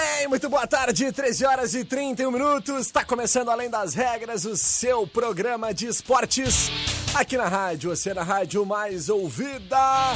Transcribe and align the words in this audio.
Bem, 0.00 0.28
muito 0.28 0.48
boa 0.48 0.66
tarde, 0.66 1.12
13 1.12 1.44
horas 1.44 1.74
e 1.74 1.84
31 1.84 2.30
minutos. 2.30 2.86
Está 2.86 3.04
começando 3.04 3.50
Além 3.50 3.68
das 3.68 3.94
Regras, 3.94 4.44
o 4.44 4.56
seu 4.56 5.06
programa 5.06 5.74
de 5.74 5.86
esportes 5.86 6.70
aqui 7.14 7.36
na 7.36 7.48
rádio, 7.48 7.90
você 7.90 8.14
na 8.14 8.22
rádio 8.22 8.64
mais 8.64 9.08
ouvida 9.08 10.12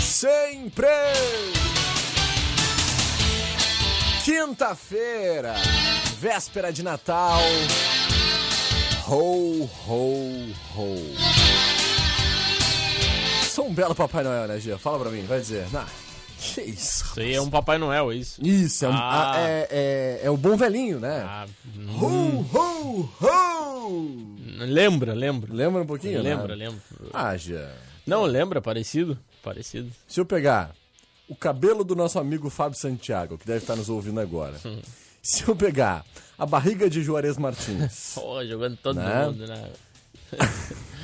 sempre. 0.00 0.86
Quinta-feira, 4.24 5.54
véspera 6.18 6.72
de 6.72 6.82
Natal. 6.82 7.40
Ho, 9.08 9.68
ho, 9.86 10.54
ho. 10.76 10.96
Sou 13.44 13.68
um 13.68 13.74
belo 13.74 13.94
Papai 13.94 14.24
Noel, 14.24 14.48
né, 14.48 14.58
Gia? 14.58 14.78
Fala 14.78 14.98
pra 14.98 15.10
mim, 15.10 15.24
vai 15.26 15.40
dizer. 15.40 15.66
Nah, 15.72 15.86
que 16.54 16.60
isso? 16.62 17.04
Isso 17.04 17.20
aí 17.20 17.34
é 17.34 17.40
um 17.40 17.50
Papai 17.50 17.78
Noel, 17.78 18.10
é 18.12 18.16
isso? 18.16 18.40
Isso, 18.44 18.84
é, 18.84 18.88
um- 18.88 18.92
Ah. 18.92 19.32
ah, 19.34 19.40
é, 19.40 19.68
é, 19.70 20.20
é 20.24 20.30
o 20.30 20.36
bom 20.36 20.56
velhinho, 20.56 20.98
né? 21.00 21.22
Ah, 21.26 21.46
Ho, 22.00 22.46
ho, 22.52 23.10
ho! 23.20 24.36
lembra, 24.58 25.14
lembra. 25.14 25.52
Lembra 25.52 25.82
um 25.82 25.86
pouquinho, 25.86 26.22
Lembra, 26.22 26.56
né? 26.56 26.66
lembra. 26.66 26.80
Ah, 27.12 27.36
já. 27.36 27.70
Não, 28.06 28.24
lembra, 28.24 28.60
parecido. 28.62 29.18
Parecido. 29.42 29.90
Se 30.08 30.18
eu 30.20 30.24
pegar 30.26 30.72
o 31.28 31.34
cabelo 31.36 31.82
do 31.84 31.94
nosso 31.96 32.18
amigo 32.18 32.48
Fábio 32.50 32.78
Santiago, 32.78 33.36
que 33.38 33.46
deve 33.46 33.58
estar 33.60 33.76
nos 33.76 33.88
ouvindo 33.88 34.20
agora. 34.20 34.56
Se 35.22 35.42
eu 35.48 35.56
pegar 35.56 36.04
a 36.38 36.46
barriga 36.46 36.88
de 36.88 37.02
Juarez 37.02 37.36
Martins. 37.36 38.12
Pô, 38.16 38.44
jogando 38.44 38.76
todo 38.76 38.96
Né? 38.96 39.26
mundo, 39.26 39.46
né? 39.46 39.70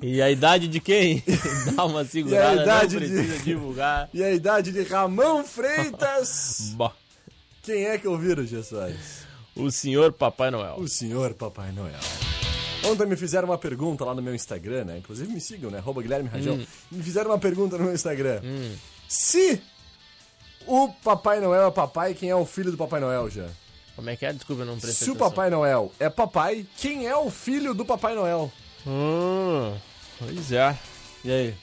e 0.00 0.20
a 0.22 0.30
idade 0.30 0.68
de 0.68 0.80
quem? 0.80 1.22
Dá 1.76 1.84
uma 1.84 2.04
segurada, 2.04 2.62
idade 2.62 2.94
não 2.96 3.02
de- 3.02 3.08
precisa 3.12 3.38
divulgar. 3.44 4.08
e 4.12 4.22
a 4.22 4.30
idade 4.32 4.72
de 4.72 4.82
Ramon 4.82 5.44
Freitas. 5.44 6.74
Quem 7.62 7.84
é 7.84 7.96
que 7.96 8.08
ouviram, 8.08 8.44
Jesus? 8.44 9.22
o 9.54 9.70
senhor 9.70 10.12
Papai 10.12 10.50
Noel. 10.50 10.76
O 10.78 10.88
senhor 10.88 11.32
Papai 11.34 11.70
Noel. 11.70 12.00
Ontem 12.84 13.06
me 13.06 13.14
fizeram 13.16 13.46
uma 13.48 13.58
pergunta 13.58 14.04
lá 14.04 14.12
no 14.14 14.20
meu 14.22 14.34
Instagram, 14.34 14.84
né? 14.84 14.98
Inclusive 14.98 15.32
me 15.32 15.40
sigam, 15.40 15.70
né? 15.70 15.78
Arroba 15.78 16.02
Guilherme 16.02 16.28
Rajão. 16.28 16.56
Me 16.90 17.02
fizeram 17.04 17.30
uma 17.30 17.38
pergunta 17.38 17.78
no 17.78 17.84
meu 17.84 17.94
Instagram. 17.94 18.40
Se 19.06 19.62
o 20.66 20.88
Papai 21.04 21.38
Noel 21.38 21.68
é 21.68 21.70
papai, 21.70 22.14
quem 22.14 22.30
é 22.30 22.34
o 22.34 22.44
filho 22.44 22.72
do 22.72 22.76
Papai 22.76 22.98
Noel, 23.00 23.30
já? 23.30 23.46
Como 23.94 24.08
é 24.10 24.16
que 24.16 24.26
é? 24.26 24.32
Desculpa, 24.32 24.62
eu 24.62 24.66
não 24.66 24.78
prestei 24.80 25.04
Se 25.04 25.10
o 25.10 25.12
atenção. 25.12 25.30
Papai 25.30 25.50
Noel 25.50 25.92
é 26.00 26.08
papai, 26.10 26.66
quem 26.78 27.06
é 27.06 27.14
o 27.16 27.30
filho 27.30 27.74
do 27.74 27.84
Papai 27.84 28.14
Noel? 28.16 28.50
Hum, 28.86 29.76
pois 30.18 30.52
é. 30.52 30.76
E 31.24 31.30
aí? 31.30 31.54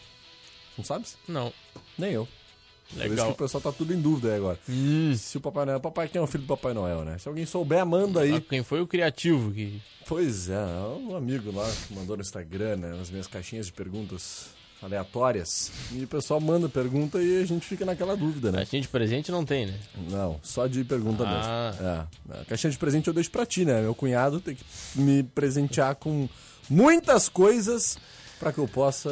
Não 0.78 0.84
sabes? 0.85 1.18
Não, 1.28 1.52
Nem 1.97 2.13
eu. 2.13 2.25
Por 2.25 2.96
isso 2.96 3.03
que 3.03 3.09
legal. 3.09 3.30
o 3.31 3.35
pessoal 3.35 3.62
tá 3.62 3.72
tudo 3.72 3.94
em 3.94 4.02
dúvida 4.02 4.30
aí 4.30 4.38
agora. 4.38 4.57
Hum, 4.68 5.13
Se 5.16 5.38
o 5.38 5.41
Papai 5.41 5.63
Noel 5.66 5.78
é 5.78 5.79
papai, 5.81 6.08
quem 6.08 6.19
é 6.19 6.24
o 6.24 6.28
filho 6.28 6.44
do 6.44 6.47
Papai 6.47 6.74
Noel, 6.74 7.03
né? 7.06 7.18
Se 7.19 7.28
alguém 7.28 7.46
souber, 7.46 7.85
manda 7.85 8.22
aí. 8.22 8.34
ah, 8.35 8.41
quem 8.41 8.63
foi 8.63 8.81
o 8.81 8.88
criativo 8.88 9.52
que... 9.52 9.79
Pois 10.08 10.50
é, 10.50 10.58
um 11.00 11.16
amigo 11.16 11.52
lá 11.56 11.69
que 11.88 11.94
mandou 11.94 12.16
no 12.18 12.24
Instagram, 12.24 12.78
né, 12.78 12.96
nas 12.96 13.12
minhas 13.12 13.28
caixinhas 13.28 13.68
de 13.68 13.74
perguntas 13.74 14.47
aleatórias. 14.81 15.72
E 15.91 16.03
o 16.03 16.08
pessoal 16.08 16.40
manda 16.41 16.68
pergunta 16.68 17.22
e 17.22 17.44
a 17.44 17.46
gente 17.46 17.63
fica 17.68 17.85
naquela 17.85 18.18
dúvida, 18.18 18.52
né? 18.52 18.59
Caixinha 18.59 18.81
de 18.81 18.88
presente 18.88 19.29
não 19.31 19.46
tem, 19.46 19.68
né? 19.68 19.79
Não, 20.09 20.40
só 20.41 20.66
de 20.66 20.84
pergunta 20.84 21.24
Ah. 21.28 21.72
mesmo. 21.72 21.88
É, 22.35 22.41
a 22.41 22.46
caixinha 22.46 22.72
de 22.72 22.78
presente 22.79 23.08
eu 23.08 23.13
deixo 23.13 23.29
pra 23.29 23.46
ti, 23.46 23.66
né? 23.66 23.81
Meu 23.81 23.94
cunhado 23.94 24.40
tem 24.40 24.56
que 24.56 24.63
me 24.96 25.22
presentear 25.22 25.94
com 25.94 26.28
muitas 26.69 27.28
coisas 27.30 27.97
pra 28.40 28.53
que 28.53 28.59
eu 28.59 28.68
possa 28.68 29.09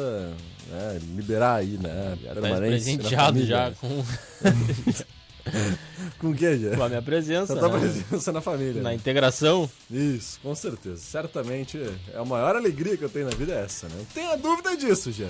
né, 0.68 1.00
liberar 1.14 1.56
aí, 1.56 1.78
né? 1.78 2.16
Já 2.22 2.34
tá 2.34 2.40
permanência 2.40 2.96
presenteado 2.96 3.44
já 3.44 3.72
com, 3.80 4.04
Com 6.18 6.30
o 6.30 6.34
que, 6.34 6.58
já? 6.58 6.76
com 6.76 6.82
a 6.82 6.88
minha 6.88 7.02
presença, 7.02 7.54
Só 7.54 7.60
tá 7.60 7.68
né? 7.68 7.78
presença 7.80 8.32
na 8.32 8.40
família. 8.40 8.82
Na 8.82 8.90
né? 8.90 8.94
integração. 8.94 9.68
Isso, 9.90 10.38
com 10.42 10.54
certeza. 10.54 11.00
Certamente 11.00 11.78
é 12.12 12.18
a 12.18 12.24
maior 12.24 12.56
alegria 12.56 12.96
que 12.96 13.04
eu 13.04 13.08
tenho 13.08 13.26
na 13.26 13.36
vida 13.36 13.52
é 13.54 13.64
essa, 13.64 13.86
né? 13.88 13.94
Não 13.96 14.04
tenha 14.06 14.36
dúvida 14.36 14.76
disso, 14.76 15.10
já. 15.12 15.28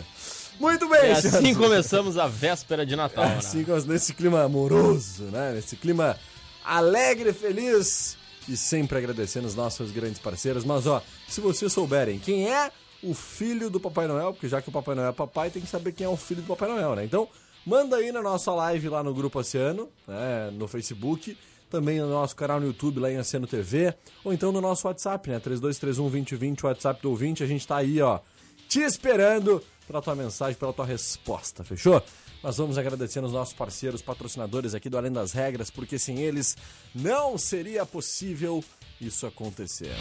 Muito 0.59 0.89
bem, 0.89 1.11
E 1.11 1.13
assim 1.13 1.55
começamos 1.55 2.19
a 2.19 2.27
véspera 2.27 2.85
de 2.85 2.97
Natal, 2.97 3.25
É 3.25 3.29
né? 3.29 3.37
assim, 3.39 3.63
como 3.63 3.81
nesse 3.83 4.13
clima 4.13 4.43
amoroso, 4.43 5.25
né? 5.25 5.53
Nesse 5.55 5.77
clima 5.77 6.17
alegre, 6.65 7.33
feliz 7.33 8.17
e 8.49 8.57
sempre 8.57 8.99
agradecendo 8.99 9.47
os 9.47 9.55
nossos 9.55 9.91
grandes 9.91 10.19
parceiros. 10.19 10.65
Mas 10.65 10.87
ó, 10.87 11.03
se 11.29 11.41
vocês 11.41 11.73
souberem 11.73 12.19
quem 12.19 12.49
é 12.49 12.71
o 13.03 13.15
filho 13.15 13.71
do 13.71 13.79
Papai 13.79 14.07
Noel, 14.07 14.33
porque 14.33 14.49
já 14.49 14.61
que 14.61 14.69
o 14.69 14.73
Papai 14.73 14.95
Noel 14.95 15.11
é 15.11 15.13
papai, 15.13 15.51
tem 15.51 15.63
que 15.63 15.69
saber 15.69 15.93
quem 15.93 16.05
é 16.07 16.09
o 16.09 16.17
filho 16.17 16.43
do 16.43 16.49
Papai 16.49 16.69
Noel, 16.69 16.97
né? 16.97 17.05
Então, 17.05 17.29
manda 17.65 17.97
aí 17.97 18.11
na 18.11 18.23
nossa 18.23 18.53
live 18.53 18.89
lá 18.89 19.03
no 19.03 19.15
Grupo 19.15 19.39
Oceano, 19.39 19.89
né? 20.07 20.51
no 20.53 20.67
Facebook, 20.67 21.37
também 21.71 22.01
no 22.01 22.09
nosso 22.09 22.35
canal 22.35 22.59
no 22.59 22.67
YouTube 22.67 22.99
lá 22.99 23.11
em 23.11 23.19
Oceano 23.19 23.47
TV, 23.47 23.95
ou 24.25 24.33
então 24.33 24.51
no 24.51 24.61
nosso 24.61 24.89
WhatsApp, 24.89 25.29
né? 25.31 25.39
3231 25.39 26.11
2020, 26.11 26.67
WhatsApp 26.67 27.03
do 27.03 27.11
ouvinte, 27.11 27.43
a 27.43 27.47
gente 27.47 27.67
tá 27.67 27.77
aí, 27.77 28.01
ó, 28.01 28.21
te 28.69 28.81
esperando 28.81 29.63
pela 29.87 30.03
tua 30.03 30.15
mensagem, 30.15 30.55
pela 30.55 30.73
tua 30.73 30.85
resposta, 30.85 31.63
fechou? 31.65 32.03
Nós 32.43 32.57
vamos 32.57 32.79
agradecendo 32.79 33.27
os 33.27 33.33
nossos 33.33 33.53
parceiros, 33.53 34.01
patrocinadores 34.01 34.75
aqui 34.75 34.89
do 34.89 34.97
Além 34.97 35.11
das 35.11 35.33
Regras, 35.33 35.71
porque 35.71 35.99
sem 35.99 36.21
eles 36.21 36.57
não 36.95 37.37
seria 37.37 37.85
possível 37.85 38.65
isso 39.01 39.27
acontecer. 39.27 39.93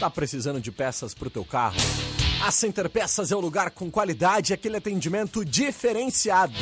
Tá 0.00 0.10
precisando 0.10 0.60
de 0.60 0.70
peças 0.70 1.14
pro 1.14 1.30
teu 1.30 1.44
carro? 1.44 1.76
A 2.40 2.52
Center 2.52 2.88
Peças 2.88 3.32
é 3.32 3.36
o 3.36 3.40
lugar 3.40 3.72
com 3.72 3.90
qualidade 3.90 4.52
e 4.52 4.54
aquele 4.54 4.76
atendimento 4.76 5.44
diferenciado. 5.44 6.54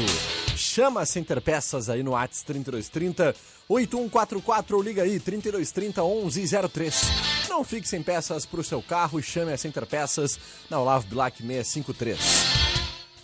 Chama 0.56 1.02
a 1.02 1.06
Center 1.06 1.40
Peças 1.42 1.90
aí 1.90 2.02
no 2.02 2.12
Whats 2.12 2.42
3230 2.42 3.34
8144 3.68 4.76
ou 4.76 4.82
liga 4.82 5.02
aí 5.02 5.20
3230 5.20 6.02
1103. 6.02 7.25
Não 7.56 7.64
fique 7.64 7.88
sem 7.88 8.02
peças 8.02 8.44
pro 8.44 8.62
seu 8.62 8.82
carro 8.82 9.18
e 9.18 9.22
chame 9.22 9.50
a 9.50 9.56
Center 9.56 9.86
Peças 9.86 10.38
na 10.68 10.78
Olavo 10.78 11.06
Bilac 11.06 11.38
653. 11.38 12.18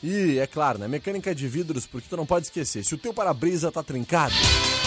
E, 0.02 0.38
é 0.38 0.46
claro, 0.46 0.78
né? 0.78 0.88
Mecânica 0.88 1.34
de 1.34 1.46
vidros, 1.46 1.86
porque 1.86 2.08
tu 2.08 2.16
não 2.16 2.24
pode 2.24 2.46
esquecer, 2.46 2.82
se 2.82 2.94
o 2.94 2.98
teu 2.98 3.12
para-brisa 3.12 3.70
tá 3.70 3.82
trincado, 3.82 4.34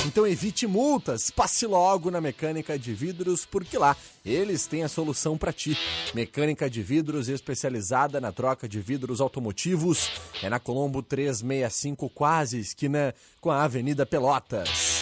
então 0.04 0.26
evite 0.26 0.66
multas, 0.66 1.30
passe 1.30 1.68
logo 1.68 2.10
na 2.10 2.20
Mecânica 2.20 2.78
de 2.78 2.92
Vidros, 2.92 3.46
porque 3.46 3.78
lá 3.78 3.96
eles 4.26 4.66
têm 4.66 4.84
a 4.84 4.90
solução 4.90 5.38
para 5.38 5.54
ti. 5.54 5.78
Mecânica 6.16 6.68
de 6.68 6.82
vidros 6.82 7.30
especializada 7.30 8.20
na 8.20 8.32
troca 8.32 8.68
de 8.68 8.82
vidros 8.82 9.22
automotivos, 9.22 10.10
é 10.42 10.50
na 10.50 10.60
Colombo 10.60 11.04
365, 11.04 12.10
quase 12.10 12.60
esquina 12.60 13.14
com 13.40 13.52
a 13.52 13.64
Avenida 13.64 14.08
Pelotas. 14.08 14.95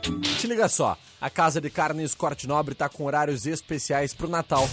Te 0.00 0.46
liga 0.46 0.68
só, 0.68 0.96
a 1.20 1.28
Casa 1.28 1.60
de 1.60 1.68
Carnes 1.68 2.14
Corte 2.14 2.46
Nobre 2.46 2.74
tá 2.74 2.88
com 2.88 3.04
horários 3.04 3.46
especiais 3.46 4.14
pro 4.14 4.28
Natal. 4.28 4.68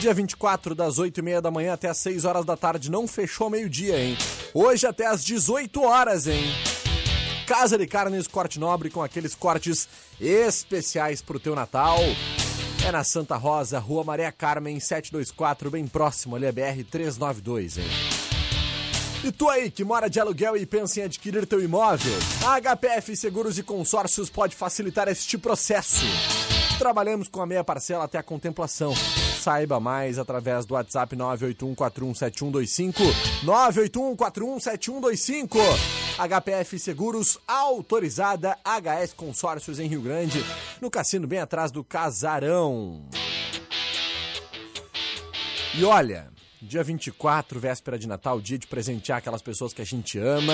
Dia 0.00 0.12
24, 0.12 0.74
das 0.74 0.98
8 0.98 1.18
e 1.18 1.22
meia 1.22 1.40
da 1.40 1.50
manhã 1.50 1.72
até 1.72 1.88
as 1.88 1.98
6 1.98 2.24
horas 2.24 2.44
da 2.44 2.56
tarde, 2.56 2.90
não 2.90 3.06
fechou 3.06 3.48
meio-dia, 3.48 3.98
hein? 3.98 4.18
Hoje 4.52 4.86
até 4.86 5.06
as 5.06 5.24
18 5.24 5.82
horas, 5.82 6.26
hein? 6.26 6.44
Casa 7.46 7.78
de 7.78 7.86
Carnes 7.86 8.26
Corte 8.26 8.58
Nobre 8.58 8.90
com 8.90 9.02
aqueles 9.02 9.34
cortes 9.34 9.88
especiais 10.20 11.22
pro 11.22 11.38
teu 11.38 11.54
Natal. 11.54 11.98
É 12.86 12.90
na 12.92 13.04
Santa 13.04 13.36
Rosa, 13.36 13.78
Rua 13.78 14.04
Maria 14.04 14.32
Carmen 14.32 14.78
724, 14.80 15.70
bem 15.70 15.86
próximo 15.86 16.36
ali 16.36 16.46
a 16.46 16.52
BR 16.52 16.82
392, 16.90 17.78
hein? 17.78 18.13
E 19.24 19.32
tu 19.32 19.48
aí 19.48 19.70
que 19.70 19.82
mora 19.82 20.10
de 20.10 20.20
aluguel 20.20 20.54
e 20.54 20.66
pensa 20.66 21.00
em 21.00 21.04
adquirir 21.04 21.46
teu 21.46 21.58
imóvel? 21.58 22.12
A 22.46 22.60
HPF 22.60 23.16
Seguros 23.16 23.58
e 23.58 23.62
Consórcios 23.62 24.28
pode 24.28 24.54
facilitar 24.54 25.08
este 25.08 25.38
processo. 25.38 26.04
Trabalhamos 26.78 27.26
com 27.26 27.40
a 27.40 27.46
meia 27.46 27.64
parcela 27.64 28.04
até 28.04 28.18
a 28.18 28.22
contemplação. 28.22 28.92
Saiba 29.40 29.80
mais 29.80 30.18
através 30.18 30.66
do 30.66 30.74
WhatsApp 30.74 31.16
981417125. 31.16 32.96
981417125. 33.46 35.56
HPF 36.18 36.78
Seguros, 36.78 37.38
autorizada 37.48 38.58
HS 38.62 39.14
Consórcios 39.14 39.80
em 39.80 39.88
Rio 39.88 40.02
Grande, 40.02 40.44
no 40.82 40.90
cassino 40.90 41.26
bem 41.26 41.38
atrás 41.38 41.70
do 41.70 41.82
Casarão. 41.82 43.08
E 45.74 45.82
olha, 45.82 46.33
dia 46.64 46.82
24, 46.82 47.60
véspera 47.60 47.98
de 47.98 48.08
Natal, 48.08 48.40
dia 48.40 48.58
de 48.58 48.66
presentear 48.66 49.18
aquelas 49.18 49.42
pessoas 49.42 49.72
que 49.72 49.82
a 49.82 49.84
gente 49.84 50.18
ama. 50.18 50.52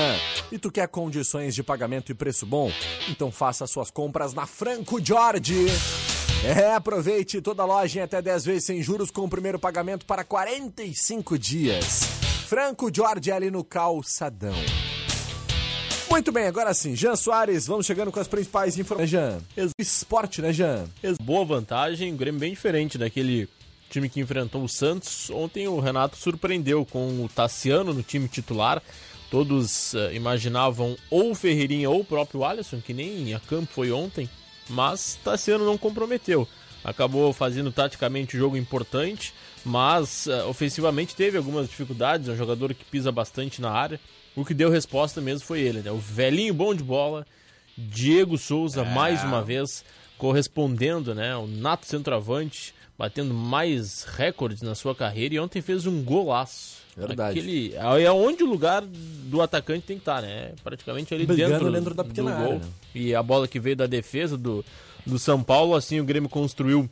E 0.51 0.59
tu 0.59 0.71
quer 0.71 0.89
condições 0.89 1.55
de 1.55 1.63
pagamento 1.63 2.11
e 2.11 2.15
preço 2.15 2.45
bom? 2.45 2.71
Então 3.09 3.31
faça 3.31 3.67
suas 3.67 3.91
compras 3.91 4.35
na 4.35 4.47
Franco 4.47 5.05
Jorge. 5.05 5.67
É, 6.45 6.75
aproveite 6.75 7.41
toda 7.41 7.63
a 7.63 7.67
loja 7.67 8.01
em 8.01 8.03
até 8.03 8.21
10 8.21 8.45
vezes 8.45 8.65
sem 8.65 8.83
juros 8.83 9.11
com 9.11 9.23
o 9.23 9.29
primeiro 9.29 9.59
pagamento 9.59 10.05
para 10.05 10.25
45 10.25 11.39
dias. 11.39 12.03
Franco 12.47 12.91
Jorge 12.93 13.31
ali 13.31 13.51
no 13.51 13.63
calçadão. 13.63 14.55
Muito 16.11 16.33
bem, 16.33 16.47
agora 16.47 16.75
sim, 16.75 16.97
Jean 16.97 17.15
Soares, 17.15 17.69
vamos 17.69 17.87
chegando 17.87 18.11
com 18.11 18.19
as 18.19 18.27
principais 18.27 18.77
informações. 18.77 19.11
Jean, 19.11 19.39
esporte, 19.79 20.43
né, 20.43 20.53
Jean? 20.53 20.87
Boa 21.23 21.45
vantagem, 21.45 22.13
o 22.13 22.17
Grêmio 22.17 22.41
bem 22.41 22.51
diferente 22.51 22.99
daquele 22.99 23.49
time 23.91 24.09
que 24.09 24.21
enfrentou 24.21 24.63
o 24.63 24.69
Santos. 24.69 25.29
Ontem 25.31 25.67
o 25.69 25.81
Renato 25.81 26.17
surpreendeu 26.17 26.87
com 26.87 27.25
o 27.25 27.29
Tassiano 27.29 27.93
no 27.93 28.03
time 28.03 28.29
titular. 28.29 28.83
Todos 29.31 29.95
uh, 29.95 30.13
imaginavam 30.13 30.97
ou 31.11 31.33
o 31.33 31.35
Ferreirinha 31.35 31.91
ou 31.91 32.01
o 32.01 32.05
próprio 32.05 32.45
Alisson, 32.45 32.81
que 32.81 32.95
nem 32.95 33.35
a 33.35 33.41
campo 33.41 33.73
foi 33.73 33.93
ontem, 33.93 34.29
mas 34.69 35.19
Tassiano 35.23 35.65
não 35.65 35.77
comprometeu. 35.77 36.49
Acabou 36.83 37.33
fazendo 37.33 37.71
taticamente 37.71 38.37
um 38.37 38.41
jogo 38.41 38.57
importante, 38.57 39.35
mas 39.65 40.27
uh, 40.27 40.49
ofensivamente 40.49 41.15
teve 41.15 41.37
algumas 41.37 41.69
dificuldades. 41.69 42.29
É 42.29 42.33
um 42.33 42.37
jogador 42.37 42.73
que 42.75 42.85
pisa 42.85 43.13
bastante 43.13 43.61
na 43.61 43.71
área. 43.71 44.01
O 44.35 44.45
que 44.45 44.55
deu 44.55 44.71
resposta 44.71 45.21
mesmo 45.21 45.47
foi 45.47 45.61
ele, 45.61 45.81
né? 45.81 45.91
O 45.91 45.99
velhinho 45.99 46.55
bom 46.55 46.75
de 46.75 46.83
bola, 46.83 47.27
Diego 47.77 48.39
Souza, 48.39 48.83
é. 48.83 48.95
mais 48.95 49.23
uma 49.23 49.43
vez, 49.43 49.85
correspondendo, 50.17 51.15
né? 51.15 51.37
O 51.37 51.47
nato 51.47 51.87
centroavante, 51.87 52.75
batendo 53.01 53.33
mais 53.33 54.03
recordes 54.03 54.61
na 54.61 54.75
sua 54.75 54.95
carreira 54.95 55.35
e 55.35 55.41
ontem 55.41 55.63
fez 55.63 55.87
um 55.87 56.05
golaço. 56.05 56.81
Verdade. 56.95 57.39
Aquele, 57.39 57.75
é 57.75 58.13
onde 58.13 58.43
o 58.43 58.47
lugar 58.47 58.83
do 58.85 59.41
atacante 59.41 59.87
tem 59.87 59.97
que 59.97 60.03
estar, 60.03 60.21
né? 60.21 60.53
Praticamente 60.63 61.15
ali 61.15 61.25
dentro, 61.25 61.73
dentro 61.73 61.95
da 61.95 62.05
pequena 62.05 62.31
do 62.31 62.37
gol. 62.37 62.47
Área, 62.47 62.59
né? 62.59 62.67
E 62.95 63.15
a 63.15 63.23
bola 63.23 63.49
que 63.49 63.59
veio 63.59 63.75
da 63.75 63.87
defesa 63.87 64.37
do, 64.37 64.63
do 65.07 65.19
São 65.19 65.43
Paulo, 65.43 65.75
assim 65.75 65.99
o 65.99 66.05
Grêmio 66.05 66.29
construiu 66.29 66.91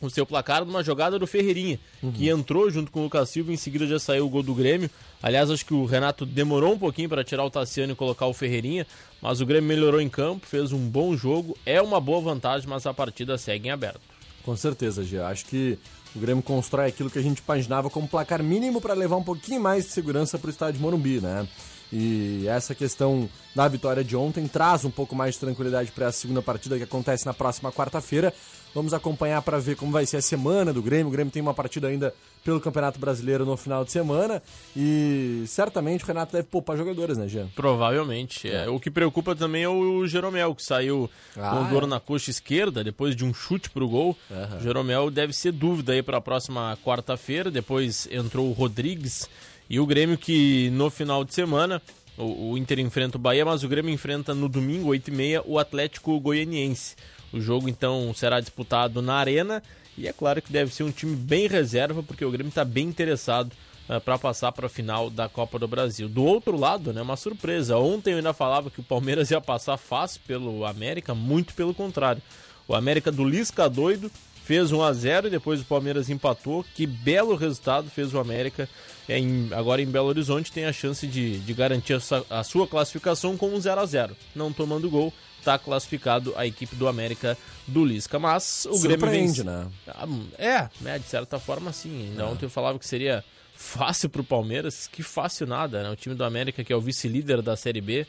o 0.00 0.08
seu 0.08 0.24
placar 0.24 0.64
numa 0.64 0.82
jogada 0.82 1.18
do 1.18 1.26
Ferreirinha, 1.26 1.78
uhum. 2.02 2.12
que 2.12 2.30
entrou 2.30 2.70
junto 2.70 2.90
com 2.90 3.00
o 3.00 3.02
Lucas 3.02 3.28
Silva, 3.28 3.52
em 3.52 3.58
seguida 3.58 3.86
já 3.86 3.98
saiu 3.98 4.24
o 4.24 4.30
gol 4.30 4.42
do 4.42 4.54
Grêmio. 4.54 4.88
Aliás, 5.22 5.50
acho 5.50 5.66
que 5.66 5.74
o 5.74 5.84
Renato 5.84 6.24
demorou 6.24 6.72
um 6.72 6.78
pouquinho 6.78 7.10
para 7.10 7.22
tirar 7.22 7.44
o 7.44 7.50
Tassiano 7.50 7.92
e 7.92 7.96
colocar 7.96 8.24
o 8.24 8.32
Ferreirinha, 8.32 8.86
mas 9.20 9.42
o 9.42 9.44
Grêmio 9.44 9.68
melhorou 9.68 10.00
em 10.00 10.08
campo, 10.08 10.46
fez 10.46 10.72
um 10.72 10.88
bom 10.88 11.14
jogo, 11.14 11.58
é 11.66 11.82
uma 11.82 12.00
boa 12.00 12.22
vantagem, 12.22 12.66
mas 12.66 12.86
a 12.86 12.94
partida 12.94 13.36
segue 13.36 13.68
em 13.68 13.70
aberto. 13.70 14.15
Com 14.46 14.56
certeza, 14.56 15.02
Gia. 15.02 15.26
Acho 15.26 15.44
que 15.44 15.76
o 16.14 16.20
Grêmio 16.20 16.40
constrói 16.42 16.86
aquilo 16.86 17.10
que 17.10 17.18
a 17.18 17.22
gente 17.22 17.40
imaginava 17.40 17.90
como 17.90 18.06
placar 18.06 18.42
mínimo 18.44 18.80
para 18.80 18.94
levar 18.94 19.16
um 19.16 19.22
pouquinho 19.24 19.60
mais 19.60 19.84
de 19.84 19.90
segurança 19.90 20.38
para 20.38 20.46
o 20.46 20.50
estádio 20.50 20.74
de 20.74 20.80
Morumbi, 20.80 21.20
né? 21.20 21.48
E 21.92 22.46
essa 22.48 22.74
questão 22.74 23.28
da 23.54 23.66
vitória 23.68 24.02
de 24.02 24.16
ontem 24.16 24.46
traz 24.46 24.84
um 24.84 24.90
pouco 24.90 25.14
mais 25.14 25.34
de 25.34 25.40
tranquilidade 25.40 25.90
para 25.92 26.08
a 26.08 26.12
segunda 26.12 26.42
partida 26.42 26.76
que 26.76 26.84
acontece 26.84 27.24
na 27.24 27.32
próxima 27.32 27.72
quarta-feira. 27.72 28.32
Vamos 28.74 28.92
acompanhar 28.92 29.40
para 29.40 29.58
ver 29.58 29.74
como 29.74 29.90
vai 29.90 30.04
ser 30.04 30.18
a 30.18 30.22
semana 30.22 30.70
do 30.70 30.82
Grêmio. 30.82 31.06
O 31.06 31.10
Grêmio 31.10 31.32
tem 31.32 31.40
uma 31.40 31.54
partida 31.54 31.88
ainda 31.88 32.12
pelo 32.44 32.60
Campeonato 32.60 32.98
Brasileiro 32.98 33.46
no 33.46 33.56
final 33.56 33.84
de 33.84 33.90
semana 33.90 34.42
e 34.76 35.44
certamente 35.46 36.04
o 36.04 36.06
Renato 36.06 36.32
deve 36.32 36.46
poupar 36.48 36.76
jogadores, 36.76 37.16
né, 37.16 37.26
Jean? 37.26 37.48
Provavelmente. 37.56 38.50
É. 38.50 38.68
O 38.68 38.78
que 38.78 38.90
preocupa 38.90 39.34
também 39.34 39.62
é 39.62 39.68
o 39.68 40.06
Jeromel, 40.06 40.54
que 40.54 40.62
saiu 40.62 41.10
ah, 41.38 41.50
com 41.50 41.70
dor 41.70 41.84
é. 41.84 41.86
na 41.86 41.98
coxa 41.98 42.30
esquerda 42.30 42.84
depois 42.84 43.16
de 43.16 43.24
um 43.24 43.32
chute 43.32 43.70
pro 43.70 43.88
gol. 43.88 44.14
Uhum. 44.30 44.58
O 44.58 44.60
Jeromel 44.60 45.10
deve 45.10 45.32
ser 45.32 45.52
dúvida 45.52 45.94
aí 45.94 46.02
para 46.02 46.18
a 46.18 46.20
próxima 46.20 46.76
quarta-feira. 46.84 47.50
Depois 47.50 48.06
entrou 48.10 48.46
o 48.50 48.52
Rodrigues 48.52 49.26
e 49.68 49.80
o 49.80 49.86
Grêmio 49.86 50.16
que 50.16 50.70
no 50.70 50.90
final 50.90 51.24
de 51.24 51.34
semana 51.34 51.82
o, 52.16 52.52
o 52.52 52.58
Inter 52.58 52.78
enfrenta 52.80 53.16
o 53.16 53.20
Bahia, 53.20 53.44
mas 53.44 53.62
o 53.62 53.68
Grêmio 53.68 53.92
enfrenta 53.92 54.34
no 54.34 54.48
domingo, 54.48 54.90
8h30, 54.90 55.42
o 55.44 55.58
Atlético 55.58 56.18
Goianiense. 56.18 56.96
O 57.32 57.40
jogo 57.40 57.68
então 57.68 58.12
será 58.14 58.40
disputado 58.40 59.02
na 59.02 59.14
Arena 59.14 59.62
e 59.98 60.06
é 60.06 60.12
claro 60.12 60.40
que 60.40 60.52
deve 60.52 60.72
ser 60.72 60.84
um 60.84 60.90
time 60.90 61.16
bem 61.16 61.46
reserva, 61.48 62.02
porque 62.02 62.24
o 62.24 62.30
Grêmio 62.30 62.50
está 62.50 62.64
bem 62.64 62.86
interessado 62.86 63.52
uh, 63.88 63.94
eh, 63.94 64.00
para 64.00 64.18
passar 64.18 64.52
para 64.52 64.66
a 64.66 64.70
final 64.70 65.08
da 65.08 65.28
Copa 65.28 65.58
do 65.58 65.66
Brasil. 65.66 66.08
Do 66.08 66.22
outro 66.22 66.56
lado, 66.56 66.92
né, 66.92 67.00
uma 67.00 67.16
surpresa. 67.16 67.78
Ontem 67.78 68.12
eu 68.12 68.18
ainda 68.18 68.34
falava 68.34 68.70
que 68.70 68.80
o 68.80 68.84
Palmeiras 68.84 69.30
ia 69.30 69.40
passar 69.40 69.76
fácil 69.76 70.20
pelo 70.26 70.64
América, 70.66 71.14
muito 71.14 71.54
pelo 71.54 71.74
contrário. 71.74 72.22
O 72.68 72.74
América 72.74 73.10
do 73.10 73.24
Lisca 73.24 73.70
doido 73.70 74.10
fez 74.46 74.70
1 74.70 74.80
a 74.80 74.92
0 74.92 75.26
e 75.26 75.30
depois 75.30 75.60
o 75.60 75.64
Palmeiras 75.64 76.08
empatou. 76.08 76.64
Que 76.74 76.86
belo 76.86 77.34
resultado 77.34 77.90
fez 77.90 78.14
o 78.14 78.18
América. 78.18 78.68
É, 79.08 79.18
em, 79.18 79.48
agora 79.52 79.82
em 79.82 79.86
Belo 79.86 80.06
Horizonte 80.06 80.52
tem 80.52 80.64
a 80.64 80.72
chance 80.72 81.06
de, 81.06 81.38
de 81.40 81.52
garantir 81.52 81.94
a, 81.94 82.38
a 82.38 82.44
sua 82.44 82.66
classificação 82.66 83.36
com 83.36 83.48
um 83.48 83.60
0 83.60 83.80
a 83.80 83.86
0 83.86 84.16
não 84.34 84.52
tomando 84.52 84.90
gol 84.90 85.12
está 85.38 85.58
classificado 85.58 86.34
a 86.36 86.44
equipe 86.44 86.74
do 86.74 86.88
América 86.88 87.38
do 87.66 87.84
Lisca. 87.84 88.18
Mas 88.18 88.66
o 88.66 88.80
Grêmio 88.80 89.06
vence. 89.08 89.44
né? 89.44 89.68
Ah, 89.86 90.06
é, 90.38 90.68
né, 90.80 90.98
de 90.98 91.06
certa 91.06 91.38
forma 91.38 91.72
sim. 91.72 92.08
Ainda 92.10 92.22
é. 92.22 92.26
ontem 92.26 92.46
eu 92.46 92.50
falava 92.50 92.78
que 92.78 92.86
seria 92.86 93.24
fácil 93.54 94.08
para 94.10 94.20
o 94.20 94.24
Palmeiras, 94.24 94.88
que 94.88 95.02
fácil 95.02 95.46
nada, 95.46 95.82
né? 95.82 95.90
O 95.90 95.96
time 95.96 96.14
do 96.14 96.24
América, 96.24 96.64
que 96.64 96.72
é 96.72 96.76
o 96.76 96.80
vice-líder 96.80 97.42
da 97.42 97.56
Série 97.56 97.80
B, 97.80 98.06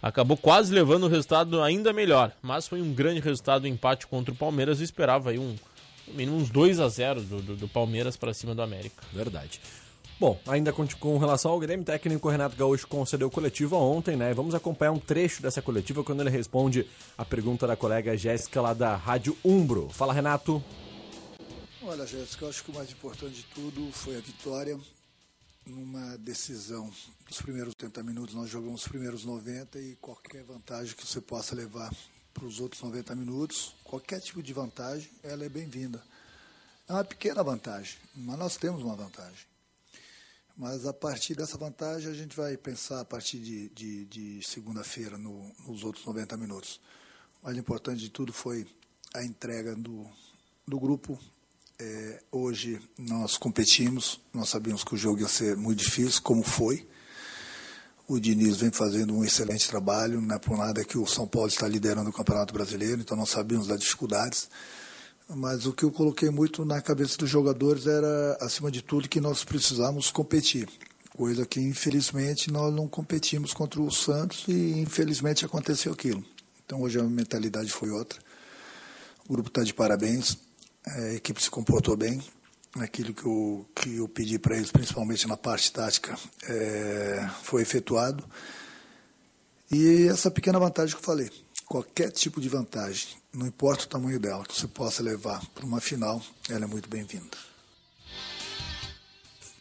acabou 0.00 0.36
quase 0.36 0.72
levando 0.72 1.04
o 1.04 1.08
resultado 1.08 1.60
ainda 1.60 1.92
melhor. 1.92 2.32
Mas 2.40 2.68
foi 2.68 2.80
um 2.80 2.94
grande 2.94 3.20
resultado 3.20 3.64
o 3.64 3.66
empate 3.66 4.06
contra 4.06 4.32
o 4.32 4.36
Palmeiras. 4.36 4.78
Eu 4.78 4.84
esperava 4.84 5.30
aí 5.30 5.38
um, 5.38 5.56
mínimo 6.08 6.36
uns 6.36 6.50
2 6.50 6.80
a 6.80 6.88
0 6.88 7.20
do, 7.22 7.42
do, 7.42 7.56
do 7.56 7.68
Palmeiras 7.68 8.16
para 8.16 8.32
cima 8.34 8.54
do 8.54 8.62
América. 8.62 9.02
Verdade. 9.12 9.60
Bom, 10.18 10.40
ainda 10.46 10.72
com, 10.72 10.86
com 10.86 11.18
relação 11.18 11.50
ao 11.50 11.60
Grêmio, 11.60 11.84
técnico 11.84 12.30
Renato 12.30 12.56
Gaúcho 12.56 12.88
concedeu 12.88 13.30
coletiva 13.30 13.76
ontem, 13.76 14.16
né? 14.16 14.32
Vamos 14.32 14.54
acompanhar 14.54 14.92
um 14.92 14.98
trecho 14.98 15.42
dessa 15.42 15.60
coletiva 15.60 16.02
quando 16.02 16.22
ele 16.22 16.30
responde 16.30 16.88
a 17.18 17.24
pergunta 17.24 17.66
da 17.66 17.76
colega 17.76 18.16
Jéssica 18.16 18.62
lá 18.62 18.72
da 18.72 18.96
Rádio 18.96 19.36
Umbro. 19.44 19.90
Fala, 19.90 20.14
Renato. 20.14 20.64
Olha, 21.82 22.06
Jéssica, 22.06 22.46
eu 22.46 22.48
acho 22.48 22.64
que 22.64 22.70
o 22.70 22.74
mais 22.74 22.90
importante 22.90 23.34
de 23.34 23.44
tudo 23.54 23.92
foi 23.92 24.16
a 24.16 24.20
vitória 24.20 24.80
numa 25.66 26.16
decisão. 26.16 26.90
Nos 27.28 27.42
primeiros 27.42 27.74
80 27.78 28.02
minutos, 28.02 28.34
nós 28.34 28.48
jogamos 28.48 28.82
os 28.82 28.88
primeiros 28.88 29.22
90 29.22 29.78
e 29.78 29.96
qualquer 29.96 30.44
vantagem 30.44 30.94
que 30.96 31.06
você 31.06 31.20
possa 31.20 31.54
levar 31.54 31.92
para 32.36 32.44
os 32.44 32.60
outros 32.60 32.82
90 32.82 33.14
minutos, 33.14 33.74
qualquer 33.82 34.20
tipo 34.20 34.42
de 34.42 34.52
vantagem, 34.52 35.10
ela 35.22 35.42
é 35.42 35.48
bem-vinda. 35.48 36.04
É 36.86 36.92
uma 36.92 37.02
pequena 37.02 37.42
vantagem, 37.42 37.96
mas 38.14 38.38
nós 38.38 38.56
temos 38.58 38.82
uma 38.82 38.94
vantagem. 38.94 39.46
Mas 40.54 40.84
a 40.84 40.92
partir 40.92 41.34
dessa 41.34 41.56
vantagem 41.56 42.10
a 42.10 42.14
gente 42.14 42.36
vai 42.36 42.54
pensar 42.58 43.00
a 43.00 43.04
partir 43.06 43.38
de, 43.38 43.70
de, 43.70 44.04
de 44.04 44.46
segunda-feira 44.46 45.16
no, 45.16 45.50
nos 45.66 45.82
outros 45.82 46.04
90 46.04 46.36
minutos. 46.36 46.78
O 47.40 47.46
mais 47.46 47.56
importante 47.56 48.00
de 48.00 48.10
tudo 48.10 48.34
foi 48.34 48.66
a 49.14 49.24
entrega 49.24 49.74
do, 49.74 50.06
do 50.68 50.78
grupo. 50.78 51.18
É, 51.78 52.22
hoje 52.30 52.80
nós 52.98 53.38
competimos, 53.38 54.20
nós 54.32 54.50
sabíamos 54.50 54.84
que 54.84 54.94
o 54.94 54.98
jogo 54.98 55.20
ia 55.20 55.28
ser 55.28 55.56
muito 55.56 55.78
difícil, 55.78 56.20
como 56.20 56.42
foi. 56.42 56.86
O 58.08 58.20
Diniz 58.20 58.58
vem 58.58 58.70
fazendo 58.70 59.12
um 59.12 59.24
excelente 59.24 59.66
trabalho, 59.66 60.20
não 60.20 60.36
é 60.36 60.38
por 60.38 60.56
nada 60.56 60.84
que 60.84 60.96
o 60.96 61.04
São 61.08 61.26
Paulo 61.26 61.48
está 61.48 61.66
liderando 61.66 62.08
o 62.08 62.12
Campeonato 62.12 62.54
Brasileiro, 62.54 63.00
então 63.00 63.16
nós 63.16 63.30
sabíamos 63.30 63.66
das 63.66 63.80
dificuldades. 63.80 64.48
Mas 65.28 65.66
o 65.66 65.72
que 65.72 65.82
eu 65.82 65.90
coloquei 65.90 66.30
muito 66.30 66.64
na 66.64 66.80
cabeça 66.80 67.18
dos 67.18 67.28
jogadores 67.28 67.84
era, 67.88 68.38
acima 68.40 68.70
de 68.70 68.80
tudo, 68.80 69.08
que 69.08 69.20
nós 69.20 69.42
precisávamos 69.42 70.08
competir. 70.08 70.68
Coisa 71.16 71.44
que, 71.44 71.58
infelizmente, 71.58 72.48
nós 72.48 72.72
não 72.72 72.86
competimos 72.86 73.52
contra 73.52 73.82
o 73.82 73.90
Santos 73.90 74.44
e, 74.46 74.78
infelizmente, 74.78 75.44
aconteceu 75.44 75.92
aquilo. 75.92 76.24
Então, 76.64 76.82
hoje 76.82 77.00
a 77.00 77.02
mentalidade 77.02 77.72
foi 77.72 77.90
outra. 77.90 78.20
O 79.28 79.32
grupo 79.32 79.48
está 79.48 79.64
de 79.64 79.74
parabéns, 79.74 80.38
a 80.86 81.14
equipe 81.14 81.42
se 81.42 81.50
comportou 81.50 81.96
bem. 81.96 82.22
Aquilo 82.80 83.14
que 83.14 83.24
eu, 83.24 83.66
que 83.74 83.96
eu 83.96 84.08
pedi 84.08 84.38
para 84.38 84.56
eles, 84.56 84.70
principalmente 84.70 85.26
na 85.26 85.36
parte 85.36 85.72
tática, 85.72 86.16
é, 86.48 87.28
foi 87.42 87.62
efetuado. 87.62 88.22
E 89.70 90.06
essa 90.08 90.30
pequena 90.30 90.58
vantagem 90.58 90.94
que 90.94 91.00
eu 91.00 91.04
falei, 91.04 91.30
qualquer 91.66 92.10
tipo 92.10 92.40
de 92.40 92.48
vantagem, 92.48 93.08
não 93.32 93.46
importa 93.46 93.84
o 93.84 93.88
tamanho 93.88 94.20
dela, 94.20 94.44
que 94.44 94.54
você 94.54 94.68
possa 94.68 95.02
levar 95.02 95.44
para 95.54 95.64
uma 95.64 95.80
final, 95.80 96.22
ela 96.48 96.64
é 96.64 96.68
muito 96.68 96.88
bem-vinda. 96.88 97.36